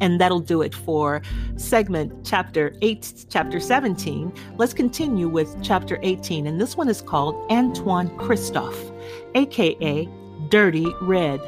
And 0.00 0.20
that'll 0.20 0.40
do 0.40 0.60
it 0.60 0.74
for 0.74 1.22
segment 1.56 2.24
chapter 2.24 2.76
8, 2.82 3.26
chapter 3.30 3.60
17. 3.60 4.32
Let's 4.56 4.74
continue 4.74 5.28
with 5.28 5.56
chapter 5.62 5.98
18, 6.02 6.46
and 6.46 6.60
this 6.60 6.76
one 6.76 6.88
is 6.88 7.00
called 7.00 7.34
Antoine 7.50 8.14
Christophe, 8.18 8.92
aka 9.34 10.08
Dirty 10.48 10.86
Red. 11.00 11.40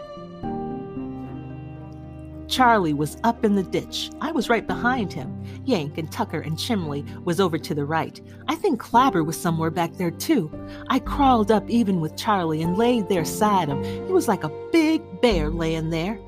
Charlie 2.49 2.95
was 2.95 3.19
up 3.25 3.45
in 3.45 3.55
the 3.55 3.63
ditch. 3.63 4.11
I 4.21 4.33
was 4.33 4.49
right 4.49 4.67
behind 4.67 5.13
him. 5.13 5.45
Yank 5.65 5.99
and 5.99 6.11
Tucker 6.11 6.41
and 6.41 6.59
Chimley 6.59 7.05
was 7.25 7.41
over 7.41 7.59
to 7.59 7.75
the 7.75 7.85
right. 7.85 8.21
I 8.49 8.55
think 8.55 8.81
Clabber 8.81 9.23
was 9.23 9.39
somewhere 9.39 9.71
back 9.71 9.93
there 9.95 10.11
too. 10.11 10.51
I 10.89 10.99
crawled 10.99 11.53
up 11.53 11.69
even 11.69 12.01
with 12.01 12.17
Charlie 12.17 12.63
and 12.63 12.79
laid 12.79 13.09
there 13.09 13.27
side 13.27 13.69
him. 13.69 13.85
He 13.85 14.13
was 14.13 14.29
like 14.29 14.45
a 14.45 14.69
big 14.73 15.03
bear 15.21 15.51
laying 15.51 15.91
there. 15.91 16.19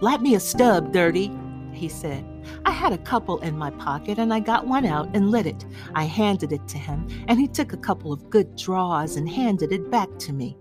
Light 0.00 0.22
me 0.22 0.34
a 0.34 0.40
stub, 0.40 0.92
Dirty, 0.94 1.30
he 1.72 1.88
said. 1.88 2.24
I 2.64 2.70
had 2.70 2.94
a 2.94 2.98
couple 2.98 3.38
in 3.40 3.58
my 3.58 3.70
pocket 3.70 4.18
and 4.18 4.32
I 4.32 4.40
got 4.40 4.66
one 4.66 4.86
out 4.86 5.14
and 5.14 5.30
lit 5.30 5.46
it. 5.46 5.66
I 5.94 6.04
handed 6.04 6.52
it 6.52 6.66
to 6.68 6.78
him 6.78 7.06
and 7.28 7.38
he 7.38 7.46
took 7.46 7.74
a 7.74 7.78
couple 7.78 8.14
of 8.14 8.30
good 8.30 8.56
draws 8.56 9.16
and 9.16 9.28
handed 9.28 9.72
it 9.72 9.90
back 9.90 10.08
to 10.20 10.32
me. 10.32 10.56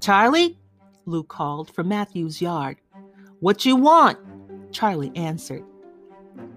Charlie? 0.00 0.58
Lou 1.06 1.22
called 1.22 1.72
from 1.72 1.88
Mathu's 1.88 2.42
yard. 2.42 2.78
What 3.40 3.64
you 3.64 3.76
want? 3.76 4.18
Charlie 4.72 5.12
answered. 5.14 5.64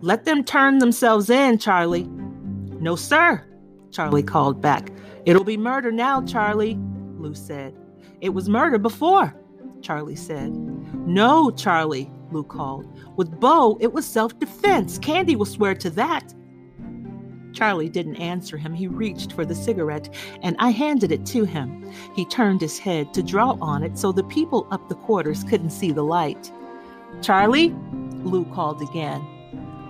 Let 0.01 0.25
them 0.25 0.43
turn 0.43 0.79
themselves 0.79 1.29
in, 1.29 1.57
Charlie. 1.57 2.07
No, 2.79 2.95
sir, 2.95 3.43
Charlie 3.91 4.23
called 4.23 4.61
back. 4.61 4.91
It'll 5.25 5.43
be 5.43 5.57
murder 5.57 5.91
now, 5.91 6.21
Charlie, 6.23 6.77
Lou 7.17 7.33
said. 7.33 7.75
It 8.21 8.29
was 8.29 8.47
murder 8.49 8.77
before, 8.77 9.35
Charlie 9.81 10.15
said. 10.15 10.53
No, 11.07 11.51
Charlie, 11.51 12.11
Lou 12.31 12.43
called. 12.43 12.87
With 13.17 13.39
Beau, 13.39 13.77
it 13.79 13.93
was 13.93 14.05
self 14.05 14.37
defense. 14.39 14.97
Candy 14.99 15.35
will 15.35 15.45
swear 15.45 15.75
to 15.75 15.89
that. 15.91 16.33
Charlie 17.53 17.89
didn't 17.89 18.17
answer 18.17 18.57
him. 18.57 18.73
He 18.73 18.87
reached 18.87 19.31
for 19.31 19.45
the 19.45 19.55
cigarette, 19.55 20.13
and 20.43 20.55
I 20.59 20.69
handed 20.71 21.11
it 21.11 21.25
to 21.27 21.45
him. 21.45 21.89
He 22.13 22.25
turned 22.25 22.61
his 22.61 22.77
head 22.77 23.13
to 23.13 23.23
draw 23.23 23.57
on 23.61 23.81
it 23.81 23.97
so 23.97 24.11
the 24.11 24.25
people 24.25 24.67
up 24.71 24.89
the 24.89 24.95
quarters 24.95 25.43
couldn't 25.45 25.69
see 25.69 25.91
the 25.91 26.03
light. 26.03 26.51
Charlie? 27.21 27.73
Lou 28.25 28.45
called 28.45 28.81
again. 28.81 29.25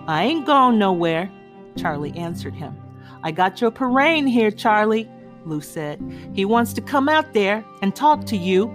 I 0.06 0.24
ain't 0.24 0.46
going 0.46 0.78
nowhere, 0.78 1.30
Charlie 1.76 2.16
answered 2.16 2.54
him. 2.54 2.76
I 3.22 3.32
got 3.32 3.60
your 3.60 3.70
Perrine 3.70 4.26
here, 4.26 4.50
Charlie, 4.50 5.08
Lou 5.44 5.60
said. 5.60 6.00
He 6.34 6.44
wants 6.44 6.72
to 6.74 6.80
come 6.80 7.08
out 7.08 7.32
there 7.32 7.64
and 7.82 7.94
talk 7.94 8.24
to 8.26 8.36
you. 8.36 8.70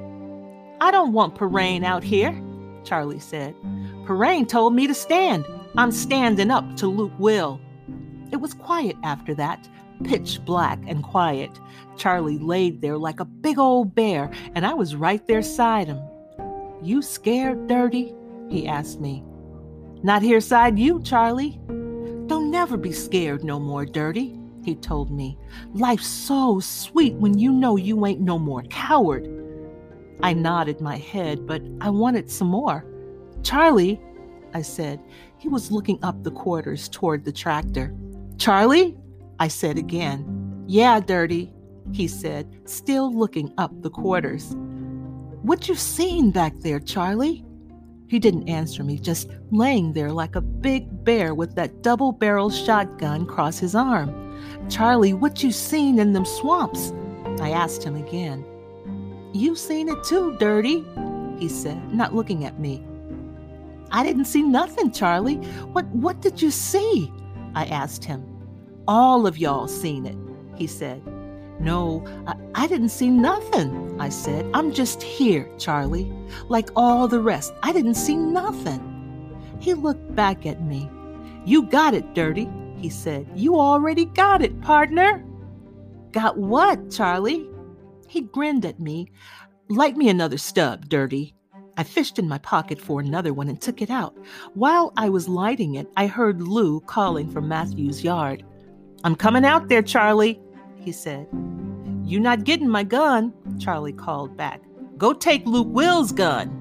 I 0.82 0.92
don't 0.92 1.14
want 1.14 1.36
Perrine 1.36 1.84
out 1.84 2.04
here, 2.04 2.38
Charlie 2.84 3.20
said. 3.20 3.56
Perrine 4.06 4.46
told 4.46 4.74
me 4.74 4.88
to 4.88 4.94
stand. 4.94 5.46
I'm 5.78 5.92
standing 5.92 6.52
up 6.52 6.76
to 6.78 6.88
Luke 6.88 7.14
Will. 7.18 7.62
It 8.32 8.38
was 8.38 8.54
quiet 8.54 8.98
after 9.04 9.34
that, 9.36 9.70
pitch 10.04 10.44
black 10.44 10.80
and 10.88 11.04
quiet. 11.04 11.52
Charlie 11.98 12.40
laid 12.40 12.82
there 12.82 12.98
like 12.98 13.20
a 13.20 13.26
big 13.26 13.60
old 13.60 13.94
bear, 13.94 14.32
and 14.56 14.66
I 14.66 14.74
was 14.74 14.96
right 14.96 15.26
there 15.28 15.44
side 15.44 15.88
him. 15.88 16.00
You 16.82 17.02
scared, 17.02 17.68
Dirty? 17.68 18.14
he 18.50 18.68
asked 18.68 19.00
me. 19.00 19.24
Not 20.04 20.22
here 20.24 20.42
side 20.42 20.80
you, 20.80 21.02
Charlie. 21.02 21.60
Don't 22.28 22.50
never 22.50 22.78
be 22.78 22.92
scared 22.92 23.44
no 23.44 23.60
more, 23.60 23.86
Dirty, 23.86 24.40
he 24.64 24.76
told 24.76 25.12
me. 25.12 25.38
Life's 25.74 26.08
so 26.08 26.60
sweet 26.60 27.14
when 27.16 27.38
you 27.38 27.52
know 27.52 27.76
you 27.76 28.06
ain't 28.06 28.22
no 28.22 28.40
more 28.40 28.64
coward. 28.64 29.28
I 30.24 30.34
nodded 30.34 30.82
my 30.82 30.98
head, 30.98 31.46
but 31.46 31.62
I 31.82 31.90
wanted 31.90 32.32
some 32.32 32.48
more. 32.48 32.86
Charlie, 33.44 34.00
I 34.54 34.62
said. 34.62 35.00
He 35.38 35.48
was 35.48 35.72
looking 35.72 36.00
up 36.04 36.24
the 36.24 36.32
quarters 36.32 36.88
toward 36.90 37.26
the 37.26 37.32
tractor. 37.32 37.94
Charlie? 38.38 38.98
I 39.40 39.48
said 39.48 39.78
again. 39.78 40.64
Yeah, 40.68 41.00
Dirty, 41.00 41.52
he 41.92 42.08
said, 42.08 42.48
still 42.66 43.14
looking 43.14 43.54
up 43.58 43.72
the 43.82 43.90
quarters. 43.90 44.56
What 45.42 45.68
you 45.68 45.76
seen 45.76 46.32
back 46.32 46.54
there, 46.60 46.80
Charlie? 46.80 47.44
He 48.12 48.20
didn't 48.20 48.50
answer 48.50 48.84
me, 48.84 49.00
just 49.00 49.30
laying 49.52 49.94
there 49.94 50.12
like 50.12 50.36
a 50.36 50.42
big 50.42 51.06
bear 51.06 51.34
with 51.34 51.56
that 51.56 51.82
double 51.82 52.12
barreled 52.12 52.54
shotgun 52.54 53.22
across 53.22 53.58
his 53.58 53.74
arm. 53.74 54.38
Charlie, 54.70 55.14
what 55.14 55.42
you 55.42 55.54
seen 55.54 55.98
in 55.98 56.12
them 56.12 56.26
swamps? 56.26 56.92
I 57.40 57.52
asked 57.52 57.82
him 57.82 57.96
again. 57.96 58.44
You 59.32 59.56
seen 59.56 59.88
it 59.88 60.04
too, 60.04 60.36
Dirty, 60.40 60.84
he 61.40 61.48
said, 61.48 61.94
not 61.94 62.14
looking 62.14 62.44
at 62.44 62.60
me. 62.60 62.84
I 63.92 64.04
didn't 64.04 64.26
see 64.26 64.42
nothing, 64.42 64.92
Charlie. 64.92 65.38
What 65.72 65.86
what 65.96 66.20
did 66.20 66.42
you 66.42 66.52
see? 66.52 67.10
I 67.56 67.64
asked 67.68 68.04
him. 68.04 68.26
All 68.90 69.26
of 69.26 69.38
y'all 69.38 69.70
seen 69.70 70.06
it, 70.06 70.18
he 70.58 70.68
said. 70.68 71.02
No, 71.62 72.04
I, 72.26 72.36
I, 72.64 72.68
didn't 72.68 72.90
see 72.90 73.10
nothing, 73.12 73.96
I 74.02 74.10
said. 74.10 74.50
I'm 74.52 74.74
just 74.74 75.04
here, 75.04 75.48
Charlie. 75.60 76.12
Like 76.50 76.70
all 76.76 77.08
the 77.08 77.20
rest, 77.20 77.54
I 77.62 77.72
didn't 77.72 77.94
see 77.94 78.16
nothing. 78.16 78.82
He 79.60 79.76
looked 79.76 80.16
back 80.16 80.48
at 80.48 80.64
me. 80.64 80.90
You 81.46 81.64
got 81.68 81.94
it, 81.94 82.16
Dirty, 82.16 82.50
he 82.78 82.90
said. 82.90 83.28
You 83.36 83.60
already 83.60 84.06
got 84.06 84.42
it, 84.42 84.60
partner. 84.62 85.24
Got 86.12 86.38
what, 86.38 86.90
Charlie? 86.90 87.48
He 88.08 88.22
grinned 88.22 88.66
at 88.66 88.80
me. 88.80 89.12
Light 89.70 89.96
me 89.96 90.10
another 90.10 90.40
stub, 90.40 90.90
Dirty. 90.90 91.36
I 91.78 91.84
fished 91.84 92.18
in 92.18 92.28
my 92.28 92.40
pocket 92.40 92.82
for 92.82 93.00
another 93.00 93.36
one 93.36 93.50
and 93.50 93.62
took 93.62 93.84
it 93.84 93.92
out. 93.92 94.18
While 94.56 94.94
I 94.98 95.10
was 95.10 95.30
lighting 95.30 95.76
it, 95.76 95.88
I 95.96 96.08
heard 96.08 96.42
Lou 96.42 96.80
calling 96.82 97.30
from 97.30 97.48
Mathu's 97.48 98.04
yard. 98.04 98.44
I'm 99.04 99.16
coming 99.16 99.46
out 99.46 99.70
there, 99.70 99.82
Charlie, 99.82 100.42
he 100.82 100.92
said. 100.92 101.28
You 102.04 102.20
not 102.20 102.44
getting 102.44 102.68
my 102.68 102.84
gun, 102.84 103.34
Charlie 103.60 103.94
called 103.94 104.36
back. 104.36 104.62
Go 104.98 105.14
take 105.14 105.46
Luke 105.46 105.68
Will's 105.70 106.12
gun. 106.12 106.58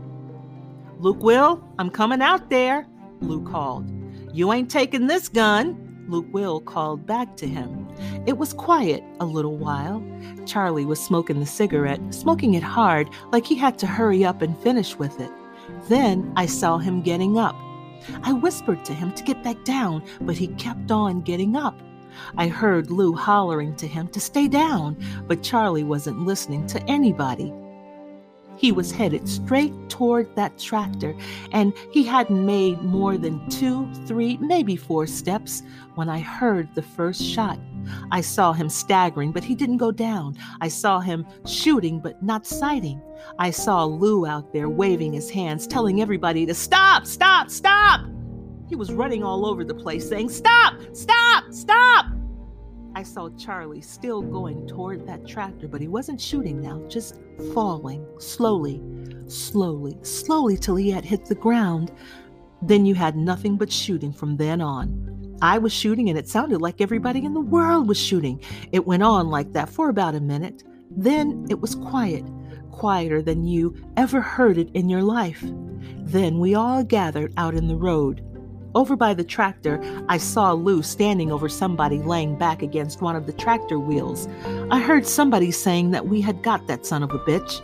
Luke 0.99 1.23
Will, 1.23 1.67
I'm 1.79 1.91
coming 1.91 2.21
out 2.21 2.51
there, 2.51 2.87
Luke 3.21 3.51
called. 3.51 3.91
You 4.33 4.53
ain't 4.53 4.71
taking 4.71 5.07
this 5.07 5.29
gun, 5.29 6.05
Luke 6.09 6.27
Will 6.33 6.61
called 6.61 7.07
back 7.07 7.37
to 7.39 7.47
him. 7.47 7.89
It 8.27 8.39
was 8.39 8.53
quiet 8.53 9.03
a 9.19 9.25
little 9.25 9.57
while. 9.57 10.05
Charlie 10.47 10.85
was 10.85 11.01
smoking 11.01 11.41
the 11.41 11.47
cigarette, 11.47 12.01
smoking 12.13 12.55
it 12.55 12.63
hard, 12.63 13.09
like 13.33 13.47
he 13.47 13.55
had 13.55 13.79
to 13.79 13.87
hurry 13.87 14.25
up 14.25 14.43
and 14.43 14.57
finish 14.59 14.97
with 14.97 15.19
it. 15.21 15.31
Then 15.89 16.33
I 16.37 16.47
saw 16.47 16.79
him 16.79 17.03
getting 17.03 17.39
up. 17.39 17.57
I 18.23 18.33
whispered 18.33 18.85
to 18.87 18.95
him 18.95 19.13
to 19.13 19.23
get 19.23 19.43
back 19.43 19.65
down, 19.65 20.03
but 20.21 20.37
he 20.37 20.49
kept 20.49 20.91
on 20.91 21.23
getting 21.23 21.57
up. 21.57 21.81
I 22.37 22.49
heard 22.49 22.91
Lou 22.91 23.15
hollering 23.15 23.77
to 23.77 23.87
him 23.87 24.09
to 24.09 24.21
stay 24.21 24.49
down, 24.49 24.97
but 25.27 25.43
Charlie 25.43 25.85
wasn't 25.85 26.27
listening 26.27 26.67
to 26.69 26.83
anybody. 26.85 27.53
He 28.57 28.73
was 28.73 28.93
headed 28.93 29.27
straight 29.27 29.73
toward 29.89 30.37
that 30.37 30.59
tractor, 30.59 31.17
and 31.51 31.73
he 31.93 32.03
hadn't 32.03 32.45
made 32.45 32.83
more 32.83 33.17
than 33.17 33.49
two, 33.49 33.91
three, 34.07 34.37
maybe 34.37 34.77
four 34.77 35.07
steps 35.07 35.63
when 35.95 36.11
I 36.11 36.21
heard 36.21 36.69
the 36.75 36.83
first 36.83 37.23
shot. 37.23 37.59
I 38.11 38.21
saw 38.21 38.53
him 38.53 38.69
staggering, 38.69 39.33
but 39.33 39.45
he 39.45 39.55
didn't 39.55 39.79
go 39.79 39.91
down. 39.91 40.37
I 40.61 40.69
saw 40.69 41.01
him 41.01 41.27
shooting, 41.47 42.01
but 42.01 42.23
not 42.23 42.47
sighting. 42.47 43.01
I 43.39 43.51
saw 43.51 43.85
Lou 43.85 44.27
out 44.27 44.53
there 44.53 44.69
waving 44.69 45.15
his 45.15 45.31
hands, 45.31 45.67
telling 45.67 46.03
everybody 46.03 46.45
to 46.45 46.53
stop, 46.53 47.07
stop, 47.07 47.49
stop. 47.49 48.03
He 48.71 48.77
was 48.77 48.93
running 48.93 49.25
all 49.25 49.45
over 49.45 49.65
the 49.65 49.75
place 49.75 50.09
saying, 50.09 50.29
Stop! 50.29 50.75
Stop! 50.93 51.53
Stop! 51.53 52.07
I 52.95 53.03
saw 53.03 53.29
Charlie 53.31 53.81
still 53.81 54.23
going 54.23 54.69
toward 54.69 55.09
that 55.09 55.27
tractor, 55.27 55.67
but 55.67 55.81
he 55.81 55.89
wasn't 55.89 56.21
shooting 56.21 56.61
now, 56.61 56.81
just 56.87 57.19
falling 57.53 58.07
slowly, 58.19 58.81
slowly, 59.27 59.99
slowly 60.03 60.57
till 60.57 60.77
he 60.77 60.89
had 60.89 61.05
hit 61.05 61.27
the 61.27 61.35
ground. 61.35 61.91
Then 62.63 62.87
you 62.87 62.95
had 62.95 63.17
nothing 63.17 63.57
but 63.57 63.73
shooting 63.73 64.13
from 64.13 64.37
then 64.37 64.61
on. 64.61 65.37
I 65.43 65.59
was 65.59 65.73
shooting, 65.73 66.09
and 66.09 66.17
it 66.17 66.29
sounded 66.29 66.61
like 66.61 66.81
everybody 66.81 67.25
in 67.25 67.35
the 67.35 67.41
world 67.41 67.89
was 67.89 67.99
shooting. 67.99 68.41
It 68.71 68.87
went 68.87 69.03
on 69.03 69.31
like 69.31 69.53
that 69.53 69.69
for 69.69 69.89
about 69.89 70.15
a 70.15 70.21
minute. 70.21 70.63
Then 70.93 71.45
it 71.51 71.61
was 71.61 71.75
quiet, 71.75 72.25
quieter 72.71 73.21
than 73.21 73.45
you 73.45 73.75
ever 73.97 74.21
heard 74.21 74.59
it 74.59 74.71
in 74.75 74.89
your 74.89 75.03
life. 75.03 75.43
Then 75.43 76.39
we 76.39 76.55
all 76.55 76.85
gathered 76.85 77.33
out 77.37 77.55
in 77.55 77.67
the 77.67 77.77
road. 77.77 78.25
Over 78.75 78.95
by 78.95 79.15
the 79.15 79.25
tractor, 79.25 79.81
I 80.09 80.19
saw 80.19 80.53
Lou 80.53 80.83
standing 80.83 81.33
over 81.33 81.49
somebody 81.49 81.99
laying 81.99 82.37
back 82.37 82.63
against 82.63 83.03
one 83.03 83.17
of 83.17 83.27
the 83.27 83.33
tractor 83.33 83.81
wheels. 83.81 84.29
I 84.71 84.79
heard 84.79 85.07
somebody 85.07 85.51
saying 85.51 85.91
that 85.91 86.07
we 86.07 86.21
had 86.21 86.43
got 86.43 86.69
that 86.69 86.87
son 86.87 87.03
of 87.03 87.11
a 87.11 87.19
bitch. 87.19 87.61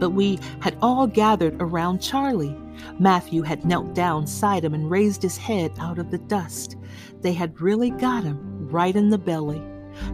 But 0.00 0.10
we 0.10 0.38
had 0.60 0.78
all 0.80 1.06
gathered 1.06 1.60
around 1.60 2.00
Charlie. 2.00 2.56
Mathu 2.98 3.44
had 3.44 3.66
knelt 3.66 3.94
down 3.94 4.26
side 4.26 4.64
him 4.64 4.72
and 4.72 4.90
raised 4.90 5.22
his 5.22 5.36
head 5.36 5.72
out 5.78 5.98
of 5.98 6.10
the 6.10 6.18
dust. 6.18 6.76
They 7.20 7.34
had 7.34 7.60
really 7.60 7.90
got 7.90 8.24
him 8.24 8.38
right 8.70 8.96
in 8.96 9.10
the 9.10 9.18
belly. 9.18 9.62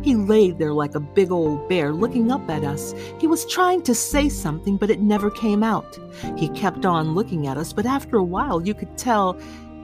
He 0.03 0.17
lay 0.17 0.51
there 0.51 0.73
like 0.73 0.97
a 0.97 1.01
big 1.01 1.31
old 1.31 1.69
bear 1.69 1.93
looking 1.93 2.33
up 2.33 2.51
at 2.51 2.65
us. 2.65 2.95
He 3.21 3.29
was 3.29 3.47
trying 3.47 3.83
to 3.83 3.95
say 3.95 4.29
something, 4.29 4.77
but 4.77 4.91
it 4.91 5.01
never 5.01 5.31
came 5.31 5.63
out. 5.63 5.99
He 6.37 6.49
kept 6.49 6.85
on 6.85 7.15
looking 7.15 7.47
at 7.47 7.57
us, 7.57 7.73
but 7.73 7.87
after 7.87 8.17
a 8.17 8.25
while 8.25 8.67
you 8.67 8.75
could 8.75 8.99
tell 8.99 9.39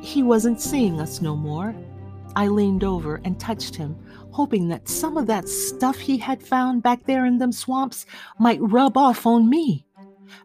he 0.04 0.22
wasn't 0.22 0.60
seeing 0.60 1.00
us 1.00 1.22
no 1.22 1.34
more. 1.34 1.74
I 2.36 2.48
leaned 2.48 2.84
over 2.84 3.22
and 3.24 3.40
touched 3.40 3.74
him, 3.74 3.96
hoping 4.32 4.68
that 4.68 4.88
some 4.88 5.16
of 5.16 5.26
that 5.28 5.48
stuff 5.48 5.98
he 5.98 6.18
had 6.18 6.42
found 6.42 6.82
back 6.82 7.04
there 7.06 7.24
in 7.24 7.38
them 7.38 7.52
swamps 7.52 8.04
might 8.38 8.60
rub 8.60 8.98
off 8.98 9.26
on 9.26 9.48
me. 9.48 9.86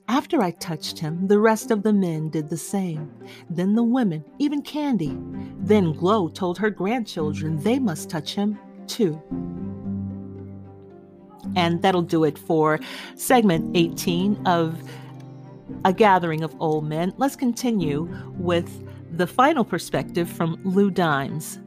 After 0.08 0.42
I 0.42 0.52
touched 0.52 1.00
him, 1.00 1.28
the 1.28 1.40
rest 1.40 1.72
of 1.72 1.84
the 1.84 1.92
men 1.92 2.30
did 2.30 2.50
the 2.50 2.58
same. 2.58 3.12
Then 3.50 3.76
the 3.76 3.84
women, 3.84 4.24
even 4.38 4.62
Candy. 4.62 5.18
Then 5.60 5.94
Glo 5.94 6.30
told 6.30 6.58
her 6.58 6.70
grandchildren 6.70 7.58
they 7.58 7.80
must 7.80 8.10
touch 8.10 8.36
him 8.36 8.58
too. 8.88 9.22
And 11.56 11.82
that'll 11.82 12.02
do 12.02 12.24
it 12.24 12.38
for 12.38 12.80
segment 13.16 13.76
18 13.76 14.46
of 14.46 14.82
A 15.84 15.92
Gathering 15.92 16.44
of 16.44 16.56
Old 16.62 16.86
Men. 16.86 17.14
Let's 17.18 17.36
continue 17.36 18.08
with 18.38 18.89
the 19.20 19.28
final 19.28 19.66
perspective 19.66 20.30
from 20.30 20.58
Lou 20.64 20.90
Dimes. 20.90 21.60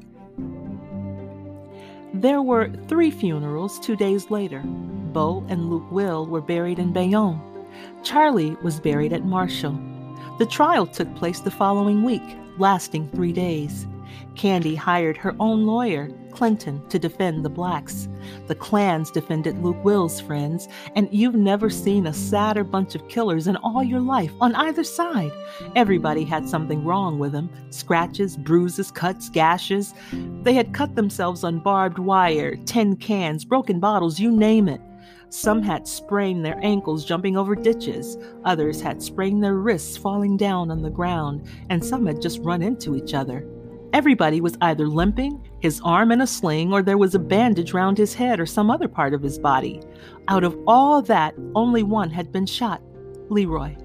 There 2.14 2.40
were 2.40 2.72
three 2.88 3.10
funerals 3.10 3.78
two 3.78 3.94
days 3.94 4.30
later. 4.30 4.62
Beau 4.64 5.44
and 5.50 5.68
Luke 5.68 5.92
Will 5.92 6.24
were 6.24 6.40
buried 6.40 6.78
in 6.78 6.94
Bayonne. 6.94 7.38
Charlie 8.02 8.56
was 8.62 8.80
buried 8.80 9.12
at 9.12 9.26
Marshall. 9.26 9.78
The 10.38 10.46
trial 10.46 10.86
took 10.86 11.14
place 11.14 11.40
the 11.40 11.50
following 11.50 12.04
week, 12.04 12.22
lasting 12.56 13.10
three 13.10 13.34
days. 13.34 13.86
Candy 14.34 14.74
hired 14.74 15.16
her 15.18 15.34
own 15.38 15.66
lawyer, 15.66 16.10
Clinton, 16.30 16.86
to 16.88 16.98
defend 16.98 17.44
the 17.44 17.50
blacks. 17.50 18.08
The 18.46 18.54
clans 18.54 19.10
defended 19.10 19.62
Luke 19.62 19.84
Will's 19.84 20.20
friends, 20.20 20.68
and 20.96 21.08
you've 21.12 21.34
never 21.34 21.68
seen 21.68 22.06
a 22.06 22.12
sadder 22.12 22.64
bunch 22.64 22.94
of 22.94 23.08
killers 23.08 23.46
in 23.46 23.56
all 23.56 23.82
your 23.82 24.00
life 24.00 24.32
on 24.40 24.54
either 24.54 24.84
side. 24.84 25.32
Everybody 25.76 26.24
had 26.24 26.48
something 26.48 26.84
wrong 26.84 27.18
with 27.18 27.32
them 27.32 27.50
scratches, 27.70 28.36
bruises, 28.36 28.90
cuts, 28.90 29.28
gashes. 29.28 29.94
They 30.42 30.54
had 30.54 30.74
cut 30.74 30.94
themselves 30.94 31.44
on 31.44 31.58
barbed 31.58 31.98
wire, 31.98 32.56
tin 32.56 32.96
cans, 32.96 33.44
broken 33.44 33.80
bottles, 33.80 34.18
you 34.18 34.30
name 34.30 34.68
it. 34.68 34.80
Some 35.28 35.62
had 35.62 35.88
sprained 35.88 36.44
their 36.44 36.58
ankles 36.62 37.04
jumping 37.06 37.38
over 37.38 37.54
ditches, 37.54 38.18
others 38.44 38.82
had 38.82 39.02
sprained 39.02 39.42
their 39.42 39.54
wrists 39.54 39.96
falling 39.96 40.36
down 40.36 40.70
on 40.70 40.82
the 40.82 40.90
ground, 40.90 41.48
and 41.70 41.82
some 41.82 42.06
had 42.06 42.20
just 42.20 42.40
run 42.40 42.60
into 42.60 42.94
each 42.94 43.14
other. 43.14 43.46
Everybody 43.92 44.40
was 44.40 44.56
either 44.62 44.88
limping, 44.88 45.46
his 45.60 45.80
arm 45.84 46.12
in 46.12 46.22
a 46.22 46.26
sling, 46.26 46.72
or 46.72 46.82
there 46.82 46.96
was 46.96 47.14
a 47.14 47.18
bandage 47.18 47.74
round 47.74 47.98
his 47.98 48.14
head 48.14 48.40
or 48.40 48.46
some 48.46 48.70
other 48.70 48.88
part 48.88 49.12
of 49.12 49.22
his 49.22 49.38
body. 49.38 49.80
Out 50.28 50.44
of 50.44 50.58
all 50.66 51.02
that, 51.02 51.34
only 51.54 51.82
one 51.82 52.10
had 52.10 52.32
been 52.32 52.46
shot 52.46 52.80
Leroy. 53.28 53.76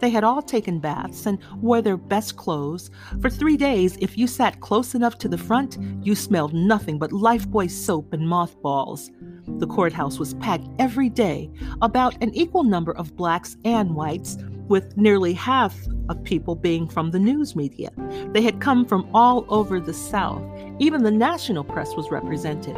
They 0.00 0.10
had 0.10 0.24
all 0.24 0.42
taken 0.42 0.78
baths 0.78 1.26
and 1.26 1.38
wore 1.60 1.80
their 1.80 1.96
best 1.96 2.36
clothes. 2.36 2.90
For 3.20 3.30
three 3.30 3.56
days, 3.56 3.96
if 4.00 4.18
you 4.18 4.26
sat 4.26 4.60
close 4.60 4.94
enough 4.94 5.16
to 5.18 5.28
the 5.28 5.38
front, 5.38 5.78
you 6.02 6.14
smelled 6.14 6.52
nothing 6.52 6.98
but 6.98 7.12
Lifebuoy 7.12 7.70
soap 7.70 8.12
and 8.12 8.28
mothballs. 8.28 9.10
The 9.46 9.66
courthouse 9.66 10.18
was 10.18 10.34
packed 10.34 10.68
every 10.78 11.08
day, 11.08 11.50
about 11.82 12.16
an 12.22 12.34
equal 12.34 12.64
number 12.64 12.92
of 12.92 13.16
blacks 13.16 13.56
and 13.64 13.94
whites, 13.94 14.36
with 14.70 14.96
nearly 14.96 15.32
half 15.34 15.76
of 16.08 16.22
people 16.22 16.54
being 16.54 16.88
from 16.88 17.10
the 17.10 17.18
news 17.18 17.56
media. 17.56 17.90
They 18.32 18.40
had 18.40 18.60
come 18.60 18.86
from 18.86 19.10
all 19.12 19.44
over 19.48 19.80
the 19.80 19.92
South. 19.92 20.42
Even 20.78 21.02
the 21.02 21.10
national 21.10 21.64
press 21.64 21.94
was 21.96 22.10
represented. 22.12 22.76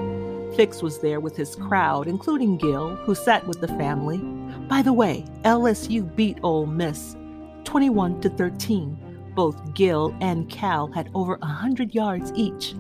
Fix 0.57 0.83
was 0.83 1.01
there 1.01 1.21
with 1.21 1.37
his 1.37 1.55
crowd, 1.55 2.09
including 2.09 2.57
Gil, 2.57 2.97
who 2.97 3.15
sat 3.15 3.47
with 3.47 3.61
the 3.61 3.69
family. 3.69 4.19
By 4.69 4.81
the 4.81 4.95
way, 4.95 5.27
LSU 5.45 6.17
beat 6.17 6.39
Ole 6.43 6.67
Miss 6.67 7.15
21 7.65 8.23
to 8.23 8.31
13. 8.31 9.33
Both 9.35 9.75
Gil 9.75 10.17
and 10.23 10.49
Cal 10.49 10.91
had 10.93 11.11
over 11.15 11.35
a 11.35 11.47
100 11.47 11.95
yards 11.95 12.33
each. 12.35 12.75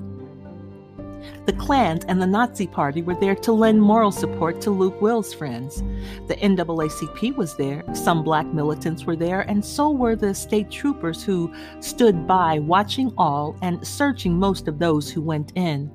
The 1.46 1.52
Klans 1.52 2.04
and 2.06 2.20
the 2.20 2.26
Nazi 2.26 2.66
Party 2.66 3.02
were 3.02 3.14
there 3.14 3.34
to 3.34 3.52
lend 3.52 3.82
moral 3.82 4.12
support 4.12 4.60
to 4.62 4.70
Luke 4.70 5.00
Will's 5.00 5.34
friends. 5.34 5.82
The 6.28 6.36
NAACP 6.36 7.36
was 7.36 7.56
there, 7.56 7.82
some 7.94 8.22
black 8.22 8.46
militants 8.46 9.04
were 9.04 9.16
there, 9.16 9.40
and 9.42 9.64
so 9.64 9.90
were 9.90 10.16
the 10.16 10.34
state 10.34 10.70
troopers 10.70 11.22
who 11.22 11.52
stood 11.80 12.26
by 12.26 12.58
watching 12.58 13.12
all 13.18 13.56
and 13.62 13.86
searching 13.86 14.38
most 14.38 14.68
of 14.68 14.78
those 14.78 15.10
who 15.10 15.20
went 15.20 15.52
in. 15.56 15.90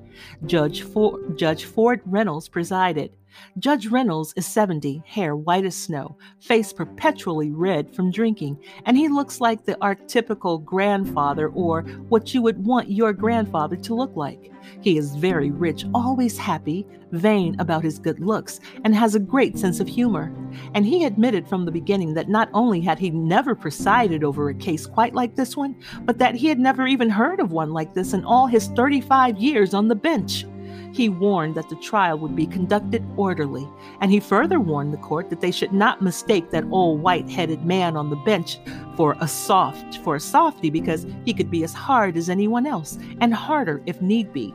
Judge, 0.46 0.82
For- 0.82 1.20
Judge 1.36 1.66
Ford 1.66 2.02
Reynolds 2.06 2.48
presided. 2.50 3.12
Judge 3.60 3.88
Reynolds 3.88 4.34
is 4.36 4.46
70, 4.46 5.04
hair 5.06 5.36
white 5.36 5.66
as 5.66 5.76
snow, 5.76 6.18
face 6.40 6.72
perpetually 6.72 7.52
red 7.52 7.94
from 7.96 8.12
drinking, 8.12 8.58
and 8.86 8.98
he 8.98 9.08
looks 9.08 9.42
like 9.42 9.66
the 9.66 9.76
archetypical 9.76 10.64
grandfather 10.64 11.50
or 11.50 11.82
what 12.10 12.34
you 12.34 12.42
would 12.42 12.66
want 12.66 12.92
your 12.92 13.14
grandfather 13.14 13.76
to 13.76 13.96
look 13.96 14.16
like. 14.16 14.52
He 14.82 14.98
is 14.98 15.16
very 15.16 15.52
rich, 15.52 15.86
always 15.94 16.38
happy, 16.38 16.86
vain 17.12 17.56
about 17.60 17.84
his 17.84 18.00
good 18.00 18.20
looks, 18.20 18.60
and 18.84 18.94
has 18.94 19.16
a 19.16 19.20
great 19.20 19.58
sense 19.58 19.80
of 19.80 19.88
humor. 19.88 20.34
And 20.74 20.86
he 20.86 21.06
admitted 21.06 21.48
from 21.48 21.66
the 21.66 21.72
beginning 21.72 22.14
that 22.16 22.30
not 22.30 22.50
only 22.54 22.82
had 22.82 23.00
he 23.00 23.10
never 23.10 23.56
presided 23.56 24.24
over 24.24 24.50
a 24.50 24.56
case 24.56 24.86
quite 24.86 25.14
like 25.14 25.36
this 25.36 25.56
one, 25.56 25.76
but 26.02 26.18
that 26.20 26.36
he 26.36 26.48
had 26.48 26.60
never 26.60 26.86
even 26.88 27.10
heard 27.10 27.40
of 27.40 27.52
one 27.52 27.72
like 27.72 27.94
this 27.94 28.14
in 28.14 28.26
all 28.26 28.48
his 28.48 28.68
35 28.70 29.38
years 29.38 29.74
on 29.74 29.88
the 29.88 29.96
bench. 29.96 30.46
He 30.94 31.10
warned 31.10 31.56
that 31.56 31.70
the 31.70 31.76
trial 31.76 32.18
would 32.20 32.36
be 32.36 32.48
conducted 32.48 33.06
orderly, 33.16 33.68
and 34.02 34.12
he 34.12 34.20
further 34.20 34.60
warned 34.60 34.94
the 34.94 34.98
court 34.98 35.30
that 35.30 35.42
they 35.42 35.52
should 35.52 35.74
not 35.74 36.02
mistake 36.02 36.50
that 36.52 36.66
old 36.72 37.02
white-headed 37.02 37.66
man 37.66 37.96
on 37.96 38.10
the 38.10 38.16
bench 38.18 38.60
for 38.96 39.16
a 39.20 39.28
soft, 39.28 40.00
for 40.00 40.16
a 40.16 40.20
softy 40.20 40.70
because 40.70 41.06
he 41.26 41.34
could 41.34 41.52
be 41.52 41.64
as 41.64 41.74
hard 41.74 42.18
as 42.18 42.30
anyone 42.30 42.66
else, 42.66 42.98
and 43.22 43.34
harder 43.34 43.82
if 43.86 44.02
need 44.02 44.34
be. 44.34 44.54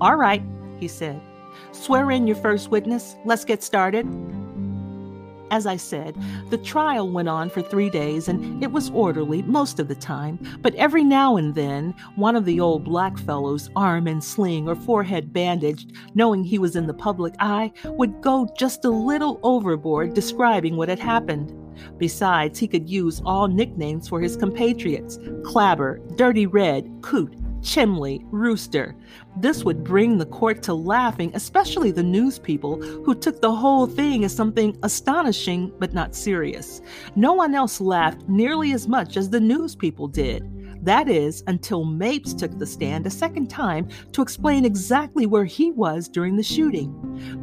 All 0.00 0.16
right, 0.16 0.42
he 0.78 0.88
said. 0.88 1.20
Swear 1.72 2.10
in 2.10 2.26
your 2.26 2.36
first 2.36 2.70
witness. 2.70 3.16
Let's 3.24 3.44
get 3.44 3.62
started. 3.62 4.06
As 5.52 5.66
I 5.66 5.76
said, 5.76 6.16
the 6.48 6.56
trial 6.56 7.10
went 7.10 7.28
on 7.28 7.50
for 7.50 7.60
three 7.60 7.90
days 7.90 8.26
and 8.26 8.64
it 8.64 8.72
was 8.72 8.88
orderly 8.88 9.42
most 9.42 9.78
of 9.78 9.86
the 9.86 9.94
time, 9.94 10.38
but 10.62 10.74
every 10.76 11.04
now 11.04 11.36
and 11.36 11.54
then, 11.54 11.94
one 12.16 12.36
of 12.36 12.46
the 12.46 12.58
old 12.58 12.84
black 12.84 13.18
fellows, 13.18 13.68
arm 13.76 14.08
in 14.08 14.22
sling 14.22 14.66
or 14.66 14.74
forehead 14.74 15.30
bandaged, 15.30 15.92
knowing 16.14 16.42
he 16.42 16.58
was 16.58 16.74
in 16.74 16.86
the 16.86 16.94
public 16.94 17.34
eye, 17.38 17.70
would 17.84 18.22
go 18.22 18.48
just 18.56 18.86
a 18.86 18.90
little 18.90 19.38
overboard 19.42 20.14
describing 20.14 20.76
what 20.76 20.88
had 20.88 20.98
happened. 20.98 21.52
Besides, 21.98 22.58
he 22.58 22.66
could 22.66 22.88
use 22.88 23.20
all 23.26 23.46
nicknames 23.46 24.08
for 24.08 24.22
his 24.22 24.36
compatriots 24.36 25.18
Clabber, 25.44 26.00
Dirty 26.16 26.46
Red, 26.46 26.90
Coot, 27.02 27.34
Chimley, 27.62 28.24
Rooster. 28.30 28.94
This 29.36 29.64
would 29.64 29.84
bring 29.84 30.18
the 30.18 30.26
court 30.26 30.62
to 30.64 30.74
laughing, 30.74 31.30
especially 31.34 31.90
the 31.90 32.02
news 32.02 32.38
people 32.38 32.80
who 32.82 33.14
took 33.14 33.40
the 33.40 33.54
whole 33.54 33.86
thing 33.86 34.24
as 34.24 34.34
something 34.34 34.76
astonishing 34.82 35.72
but 35.78 35.94
not 35.94 36.14
serious. 36.14 36.82
No 37.16 37.32
one 37.32 37.54
else 37.54 37.80
laughed 37.80 38.28
nearly 38.28 38.72
as 38.72 38.88
much 38.88 39.16
as 39.16 39.30
the 39.30 39.40
news 39.40 39.74
people 39.76 40.08
did. 40.08 40.48
That 40.84 41.08
is, 41.08 41.44
until 41.46 41.84
Mapes 41.84 42.34
took 42.34 42.58
the 42.58 42.66
stand 42.66 43.06
a 43.06 43.10
second 43.10 43.48
time 43.48 43.88
to 44.10 44.20
explain 44.20 44.64
exactly 44.64 45.26
where 45.26 45.44
he 45.44 45.70
was 45.70 46.08
during 46.08 46.36
the 46.36 46.42
shooting. 46.42 46.90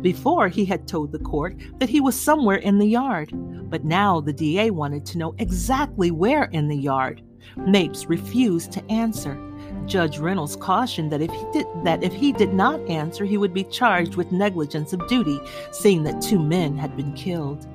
Before, 0.01 0.49
he 0.49 0.65
had 0.65 0.89
told 0.89 1.13
the 1.13 1.19
court 1.19 1.55
that 1.79 1.89
he 1.89 2.01
was 2.01 2.19
somewhere 2.19 2.57
in 2.57 2.77
the 2.77 2.87
yard, 2.87 3.31
but 3.69 3.85
now 3.85 4.19
the 4.19 4.33
DA 4.33 4.71
wanted 4.71 5.05
to 5.05 5.17
know 5.17 5.35
exactly 5.37 6.11
where 6.11 6.45
in 6.45 6.67
the 6.67 6.75
yard. 6.75 7.21
Mapes 7.55 8.07
refused 8.07 8.73
to 8.73 8.91
answer. 8.91 9.48
Judge 9.89 10.19
Reynolds 10.19 10.55
cautioned 10.55 11.11
that 11.11 11.21
if 11.21 11.31
he 11.31 11.45
did 11.51 11.65
that 11.83 12.03
if 12.03 12.13
he 12.13 12.31
did 12.31 12.53
not 12.53 12.79
answer, 12.87 13.25
he 13.25 13.37
would 13.37 13.53
be 13.53 13.63
charged 13.63 14.15
with 14.15 14.31
negligence 14.31 14.93
of 14.93 15.07
duty, 15.07 15.41
seeing 15.71 16.03
that 16.03 16.21
two 16.21 16.39
men 16.39 16.77
had 16.77 16.95
been 16.95 17.11
killed. 17.13 17.67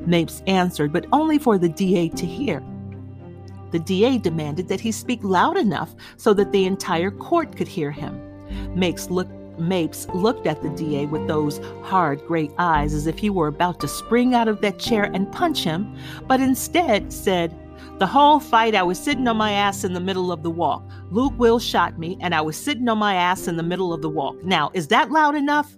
Mapes 0.00 0.42
answered, 0.48 0.92
but 0.92 1.06
only 1.12 1.38
for 1.38 1.56
the 1.58 1.68
DA 1.68 2.08
to 2.08 2.26
hear. 2.26 2.62
The 3.70 3.78
DA 3.78 4.18
demanded 4.18 4.66
that 4.68 4.80
he 4.80 4.90
speak 4.90 5.20
loud 5.22 5.56
enough 5.56 5.94
so 6.16 6.34
that 6.34 6.50
the 6.50 6.66
entire 6.66 7.12
court 7.12 7.56
could 7.56 7.68
hear 7.68 7.92
him. 7.92 8.20
Mapes 8.74 9.08
looked 9.08 9.32
Mapes 9.60 10.06
looked 10.14 10.46
at 10.46 10.62
the 10.62 10.70
DA 10.70 11.04
with 11.04 11.26
those 11.28 11.60
hard 11.82 12.26
gray 12.26 12.50
eyes 12.58 12.94
as 12.94 13.06
if 13.06 13.18
he 13.18 13.28
were 13.28 13.48
about 13.48 13.78
to 13.80 13.88
spring 13.88 14.34
out 14.34 14.48
of 14.48 14.62
that 14.62 14.78
chair 14.78 15.04
and 15.12 15.30
punch 15.30 15.62
him, 15.64 15.94
but 16.26 16.40
instead 16.40 17.12
said, 17.12 17.54
The 17.98 18.06
whole 18.06 18.40
fight, 18.40 18.74
I 18.74 18.82
was 18.82 18.98
sitting 18.98 19.28
on 19.28 19.36
my 19.36 19.52
ass 19.52 19.84
in 19.84 19.92
the 19.92 20.00
middle 20.00 20.32
of 20.32 20.42
the 20.42 20.50
walk. 20.50 20.88
Luke 21.10 21.34
Will 21.36 21.58
shot 21.58 21.98
me, 21.98 22.16
and 22.20 22.34
I 22.34 22.40
was 22.40 22.56
sitting 22.56 22.88
on 22.88 22.98
my 22.98 23.14
ass 23.14 23.46
in 23.46 23.56
the 23.56 23.62
middle 23.62 23.92
of 23.92 24.02
the 24.02 24.08
walk. 24.08 24.42
Now, 24.42 24.70
is 24.74 24.88
that 24.88 25.10
loud 25.10 25.34
enough? 25.34 25.76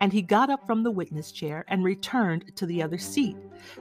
And 0.00 0.12
he 0.12 0.20
got 0.20 0.50
up 0.50 0.66
from 0.66 0.82
the 0.82 0.90
witness 0.90 1.32
chair 1.32 1.64
and 1.68 1.82
returned 1.82 2.54
to 2.56 2.66
the 2.66 2.82
other 2.82 2.98
seat. 2.98 3.36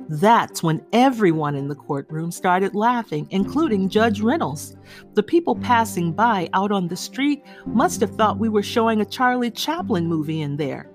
That's 0.07 0.63
when 0.63 0.85
everyone 0.93 1.55
in 1.55 1.67
the 1.67 1.75
courtroom 1.75 2.31
started 2.31 2.75
laughing, 2.75 3.27
including 3.31 3.89
Judge 3.89 4.21
Reynolds. 4.21 4.77
The 5.15 5.23
people 5.23 5.55
passing 5.55 6.13
by 6.13 6.49
out 6.53 6.71
on 6.71 6.87
the 6.87 6.95
street 6.95 7.43
must 7.65 7.99
have 7.99 8.15
thought 8.15 8.39
we 8.39 8.47
were 8.47 8.63
showing 8.63 9.01
a 9.01 9.05
Charlie 9.05 9.51
Chaplin 9.51 10.07
movie 10.07 10.41
in 10.41 10.55
there. 10.55 10.89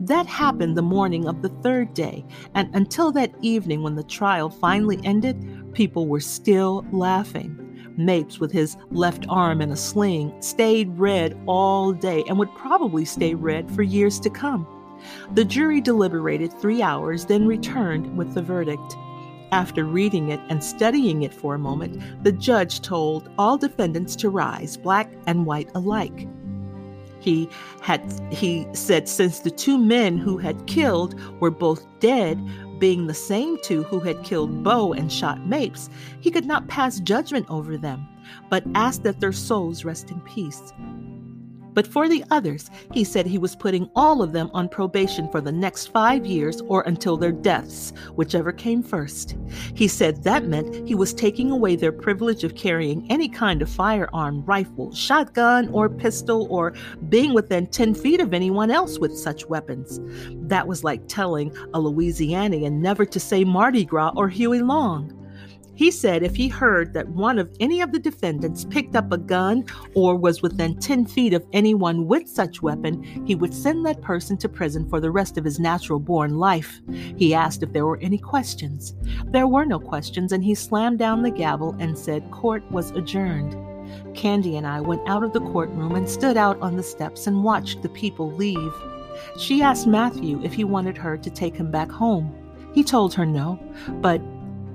That 0.00 0.26
happened 0.26 0.76
the 0.76 0.82
morning 0.82 1.26
of 1.26 1.42
the 1.42 1.48
third 1.48 1.94
day, 1.94 2.24
and 2.54 2.74
until 2.74 3.12
that 3.12 3.34
evening 3.42 3.82
when 3.82 3.94
the 3.94 4.04
trial 4.04 4.48
finally 4.48 4.98
ended, 5.04 5.63
people 5.74 6.06
were 6.06 6.20
still 6.20 6.86
laughing. 6.92 7.60
Mapes, 7.96 8.40
with 8.40 8.50
his 8.50 8.76
left 8.90 9.26
arm 9.28 9.60
in 9.60 9.70
a 9.70 9.76
sling, 9.76 10.34
stayed 10.40 10.98
red 10.98 11.38
all 11.46 11.92
day 11.92 12.24
and 12.28 12.38
would 12.38 12.54
probably 12.54 13.04
stay 13.04 13.34
red 13.34 13.70
for 13.70 13.82
years 13.82 14.18
to 14.20 14.30
come. 14.30 14.66
The 15.34 15.44
jury 15.44 15.80
deliberated 15.80 16.52
three 16.52 16.82
hours, 16.82 17.26
then 17.26 17.46
returned 17.46 18.16
with 18.16 18.34
the 18.34 18.42
verdict. 18.42 18.96
After 19.52 19.84
reading 19.84 20.30
it 20.30 20.40
and 20.48 20.64
studying 20.64 21.22
it 21.22 21.32
for 21.32 21.54
a 21.54 21.58
moment, 21.58 22.24
the 22.24 22.32
judge 22.32 22.80
told 22.80 23.30
all 23.38 23.56
defendants 23.56 24.16
to 24.16 24.30
rise, 24.30 24.76
black 24.76 25.12
and 25.26 25.46
white 25.46 25.70
alike. 25.74 26.26
He 27.20 27.48
had 27.80 28.02
he 28.30 28.66
said 28.72 29.08
since 29.08 29.38
the 29.38 29.50
two 29.50 29.78
men 29.78 30.18
who 30.18 30.36
had 30.36 30.66
killed 30.66 31.18
were 31.40 31.50
both 31.50 31.86
dead, 32.00 32.38
being 32.78 33.06
the 33.06 33.14
same 33.14 33.58
two 33.62 33.82
who 33.84 34.00
had 34.00 34.24
killed 34.24 34.62
Beau 34.62 34.92
and 34.92 35.12
shot 35.12 35.46
Mapes, 35.46 35.90
he 36.20 36.30
could 36.30 36.46
not 36.46 36.68
pass 36.68 37.00
judgment 37.00 37.46
over 37.48 37.76
them, 37.76 38.06
but 38.50 38.64
asked 38.74 39.02
that 39.04 39.20
their 39.20 39.32
souls 39.32 39.84
rest 39.84 40.10
in 40.10 40.20
peace. 40.20 40.72
But 41.74 41.86
for 41.86 42.08
the 42.08 42.24
others, 42.30 42.70
he 42.92 43.04
said 43.04 43.26
he 43.26 43.38
was 43.38 43.56
putting 43.56 43.90
all 43.94 44.22
of 44.22 44.32
them 44.32 44.50
on 44.54 44.68
probation 44.68 45.28
for 45.30 45.40
the 45.40 45.52
next 45.52 45.88
five 45.88 46.24
years 46.24 46.60
or 46.62 46.82
until 46.82 47.16
their 47.16 47.32
deaths, 47.32 47.92
whichever 48.14 48.52
came 48.52 48.82
first. 48.82 49.36
He 49.74 49.88
said 49.88 50.22
that 50.22 50.46
meant 50.46 50.86
he 50.86 50.94
was 50.94 51.12
taking 51.12 51.50
away 51.50 51.76
their 51.76 51.92
privilege 51.92 52.44
of 52.44 52.54
carrying 52.54 53.10
any 53.10 53.28
kind 53.28 53.60
of 53.60 53.68
firearm, 53.68 54.44
rifle, 54.44 54.94
shotgun, 54.94 55.68
or 55.70 55.88
pistol, 55.88 56.46
or 56.50 56.74
being 57.08 57.34
within 57.34 57.66
10 57.66 57.94
feet 57.94 58.20
of 58.20 58.32
anyone 58.32 58.70
else 58.70 58.98
with 58.98 59.16
such 59.16 59.46
weapons. 59.46 60.00
That 60.48 60.68
was 60.68 60.84
like 60.84 61.08
telling 61.08 61.54
a 61.74 61.80
Louisianian 61.80 62.74
never 62.74 63.04
to 63.04 63.20
say 63.20 63.44
Mardi 63.44 63.84
Gras 63.84 64.12
or 64.16 64.28
Huey 64.28 64.62
Long. 64.62 65.23
He 65.74 65.90
said 65.90 66.22
if 66.22 66.36
he 66.36 66.48
heard 66.48 66.92
that 66.94 67.08
one 67.08 67.38
of 67.38 67.54
any 67.58 67.80
of 67.80 67.92
the 67.92 67.98
defendants 67.98 68.64
picked 68.64 68.94
up 68.94 69.10
a 69.10 69.18
gun 69.18 69.64
or 69.94 70.16
was 70.16 70.42
within 70.42 70.78
10 70.78 71.06
feet 71.06 71.34
of 71.34 71.44
anyone 71.52 72.06
with 72.06 72.28
such 72.28 72.62
weapon, 72.62 73.02
he 73.26 73.34
would 73.34 73.52
send 73.52 73.84
that 73.84 74.00
person 74.00 74.36
to 74.38 74.48
prison 74.48 74.88
for 74.88 75.00
the 75.00 75.10
rest 75.10 75.36
of 75.36 75.44
his 75.44 75.58
natural 75.58 75.98
born 75.98 76.38
life. 76.38 76.80
He 77.16 77.34
asked 77.34 77.62
if 77.62 77.72
there 77.72 77.86
were 77.86 77.98
any 77.98 78.18
questions. 78.18 78.94
There 79.26 79.48
were 79.48 79.64
no 79.64 79.80
questions, 79.80 80.32
and 80.32 80.44
he 80.44 80.54
slammed 80.54 80.98
down 80.98 81.22
the 81.22 81.30
gavel 81.30 81.74
and 81.78 81.98
said 81.98 82.30
court 82.30 82.62
was 82.70 82.92
adjourned. 82.92 83.56
Candy 84.14 84.56
and 84.56 84.66
I 84.66 84.80
went 84.80 85.06
out 85.08 85.24
of 85.24 85.32
the 85.32 85.40
courtroom 85.40 85.94
and 85.96 86.08
stood 86.08 86.36
out 86.36 86.60
on 86.60 86.76
the 86.76 86.82
steps 86.82 87.26
and 87.26 87.44
watched 87.44 87.82
the 87.82 87.88
people 87.88 88.30
leave. 88.32 88.72
She 89.38 89.62
asked 89.62 89.86
Mathu 89.86 90.44
if 90.44 90.52
he 90.52 90.64
wanted 90.64 90.96
her 90.98 91.16
to 91.16 91.30
take 91.30 91.56
him 91.56 91.70
back 91.70 91.90
home. 91.90 92.32
He 92.72 92.82
told 92.82 93.14
her 93.14 93.26
no, 93.26 93.58
but 94.00 94.20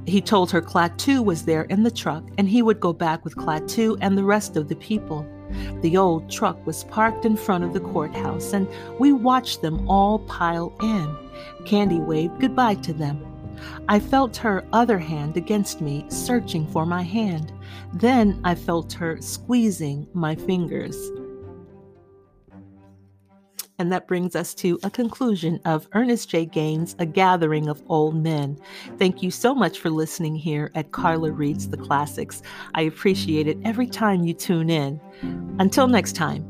he 0.09 0.21
told 0.21 0.51
her 0.51 0.61
Clatoo 0.61 1.23
was 1.23 1.43
there 1.43 1.63
in 1.63 1.83
the 1.83 1.91
truck 1.91 2.23
and 2.37 2.49
he 2.49 2.61
would 2.61 2.79
go 2.79 2.93
back 2.93 3.23
with 3.23 3.35
Clatoo 3.35 3.97
and 4.01 4.17
the 4.17 4.23
rest 4.23 4.57
of 4.57 4.67
the 4.67 4.75
people. 4.75 5.25
The 5.81 5.97
old 5.97 6.29
truck 6.29 6.65
was 6.65 6.83
parked 6.85 7.25
in 7.25 7.35
front 7.35 7.63
of 7.63 7.73
the 7.73 7.79
courthouse 7.79 8.53
and 8.53 8.67
we 8.99 9.11
watched 9.11 9.61
them 9.61 9.89
all 9.89 10.19
pile 10.19 10.73
in. 10.81 11.15
Candy 11.65 11.99
waved 11.99 12.39
goodbye 12.39 12.75
to 12.75 12.93
them. 12.93 13.25
I 13.87 13.99
felt 13.99 14.37
her 14.37 14.65
other 14.71 14.99
hand 14.99 15.35
against 15.35 15.81
me, 15.81 16.05
searching 16.09 16.67
for 16.67 16.85
my 16.85 17.01
hand. 17.01 17.51
Then 17.93 18.39
I 18.43 18.55
felt 18.55 18.93
her 18.93 19.21
squeezing 19.21 20.07
my 20.13 20.35
fingers. 20.35 20.95
And 23.79 23.91
that 23.91 24.07
brings 24.07 24.35
us 24.35 24.53
to 24.55 24.77
a 24.83 24.89
conclusion 24.89 25.59
of 25.65 25.87
Ernest 25.93 26.29
J. 26.29 26.45
Gaines' 26.45 26.95
A 26.99 27.05
Gathering 27.05 27.67
of 27.69 27.81
Old 27.87 28.15
Men. 28.15 28.59
Thank 28.97 29.23
you 29.23 29.31
so 29.31 29.55
much 29.55 29.79
for 29.79 29.89
listening 29.89 30.35
here 30.35 30.69
at 30.75 30.91
Carla 30.91 31.31
Reads 31.31 31.69
the 31.69 31.77
Classics. 31.77 32.41
I 32.75 32.81
appreciate 32.83 33.47
it 33.47 33.57
every 33.63 33.87
time 33.87 34.23
you 34.23 34.33
tune 34.33 34.69
in. 34.69 34.99
Until 35.59 35.87
next 35.87 36.13
time. 36.13 36.45